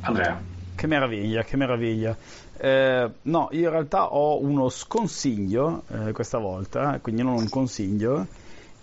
[0.02, 0.40] Andrea.
[0.76, 2.16] Che meraviglia, che meraviglia.
[2.60, 8.26] Eh, no, io in realtà ho uno sconsiglio eh, questa volta, quindi non un consiglio.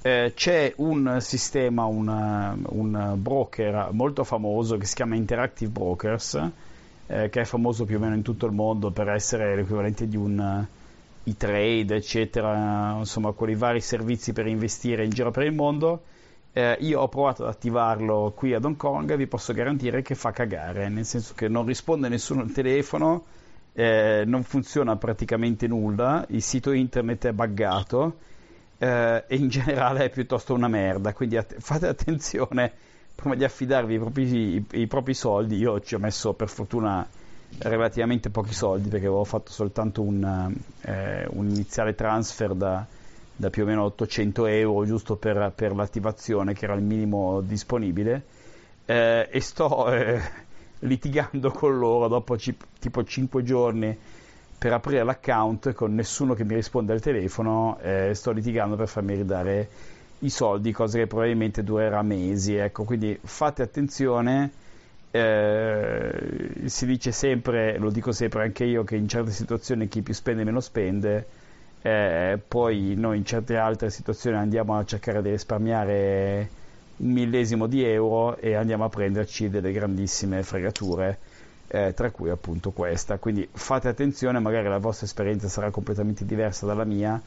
[0.02, 6.50] Eh, c'è un sistema, una, un broker molto famoso che si chiama Interactive Brokers,
[7.08, 10.16] eh, che è famoso più o meno in tutto il mondo per essere l'equivalente di
[10.16, 10.66] un
[11.24, 16.04] e-trade, eccetera, insomma, quei vari servizi per investire in giro per il mondo.
[16.54, 20.16] Eh, io ho provato ad attivarlo qui ad Hong Kong e vi posso garantire che
[20.16, 23.26] fa cagare, nel senso che non risponde nessuno al telefono
[23.78, 28.18] eh, non funziona praticamente nulla, il sito internet è buggato
[28.78, 32.72] eh, e in generale è piuttosto una merda, quindi att- fate attenzione
[33.14, 37.06] prima di affidarvi i propri, i, i propri, soldi, io ci ho messo per fortuna
[37.60, 42.86] relativamente pochi soldi perché avevo fatto soltanto un, eh, un iniziale transfer da,
[43.36, 48.24] da, più o meno 800 euro giusto per, per l'attivazione che era il minimo disponibile
[48.86, 50.22] eh, e sto eh,
[50.80, 53.98] litigando con loro dopo c- tipo 5 giorni
[54.58, 59.16] per aprire l'account con nessuno che mi risponde al telefono eh, sto litigando per farmi
[59.16, 59.70] ridare
[60.20, 62.84] i soldi cosa che probabilmente durerà mesi ecco.
[62.84, 64.52] Quindi fate attenzione
[65.12, 70.14] eh, si dice sempre lo dico sempre anche io che in certe situazioni chi più
[70.14, 71.26] spende meno spende
[71.82, 76.50] eh, poi noi in certe altre situazioni andiamo a cercare di risparmiare
[76.98, 81.18] un millesimo di euro e andiamo a prenderci delle grandissime fregature,
[81.68, 83.18] eh, tra cui appunto questa.
[83.18, 87.22] Quindi fate attenzione, magari la vostra esperienza sarà completamente diversa dalla mia,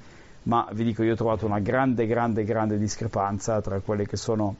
[0.44, 4.56] ma vi dico io ho trovato una grande, grande, grande discrepanza tra quelle che sono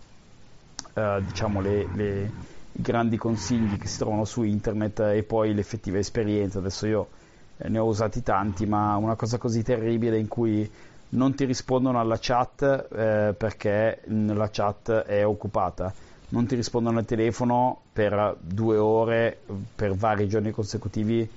[0.95, 2.33] eh, diciamo le, le,
[2.73, 6.59] i grandi consigli che si trovano su internet e poi l'effettiva esperienza.
[6.59, 7.09] Adesso io
[7.57, 10.71] eh, ne ho usati tanti, ma una cosa così terribile in cui
[11.11, 15.93] non ti rispondono alla chat eh, perché la chat è occupata,
[16.31, 19.39] non ti rispondono al telefono per due ore,
[19.75, 21.29] per vari giorni consecutivi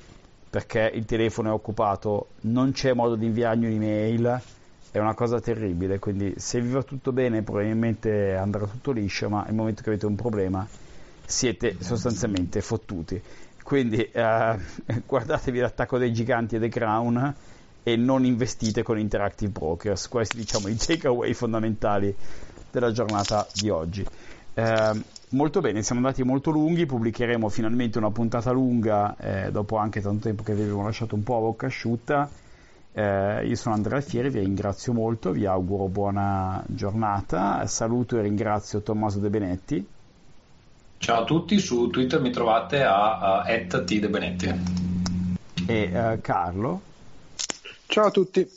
[0.52, 4.42] perché il telefono è occupato, non c'è modo di inviargli un'email,
[4.92, 9.44] è una cosa terribile, quindi se vi va tutto bene probabilmente andrà tutto liscio, ma
[9.46, 10.68] nel momento che avete un problema
[11.26, 13.22] siete sostanzialmente fottuti.
[13.64, 14.58] Quindi eh,
[15.08, 17.36] guardatevi l'attacco dei giganti e The Crown
[17.84, 20.08] e non investite con Interactive Brokers.
[20.08, 22.16] Questi diciamo i takeaway fondamentali
[22.72, 24.06] della giornata di oggi.
[24.54, 30.02] Eh, molto bene, siamo andati molto lunghi, pubblicheremo finalmente una puntata lunga eh, dopo anche
[30.02, 32.30] tanto tempo che vi avevo lasciato un po' a bocca asciutta.
[32.94, 38.82] Eh, io sono Andrea Fieri, vi ringrazio molto, vi auguro buona giornata, saluto e ringrazio
[38.82, 39.88] Tommaso De Benetti.
[40.98, 44.54] Ciao a tutti, su Twitter mi trovate a, a @tdebenetti.
[45.66, 46.82] E uh, Carlo.
[47.92, 48.50] Ciao a tutti.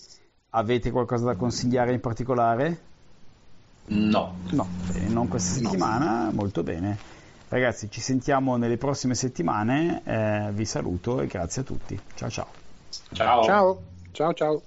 [0.51, 2.79] Avete qualcosa da consigliare in particolare?
[3.87, 4.37] No.
[4.51, 6.31] No, eh, non questa settimana, no.
[6.31, 6.97] molto bene.
[7.49, 12.01] Ragazzi, ci sentiamo nelle prossime settimane, eh, vi saluto e grazie a tutti.
[12.15, 12.47] Ciao ciao.
[13.13, 13.43] Ciao.
[13.43, 13.83] Ciao
[14.13, 14.33] ciao.
[14.35, 14.63] ciao.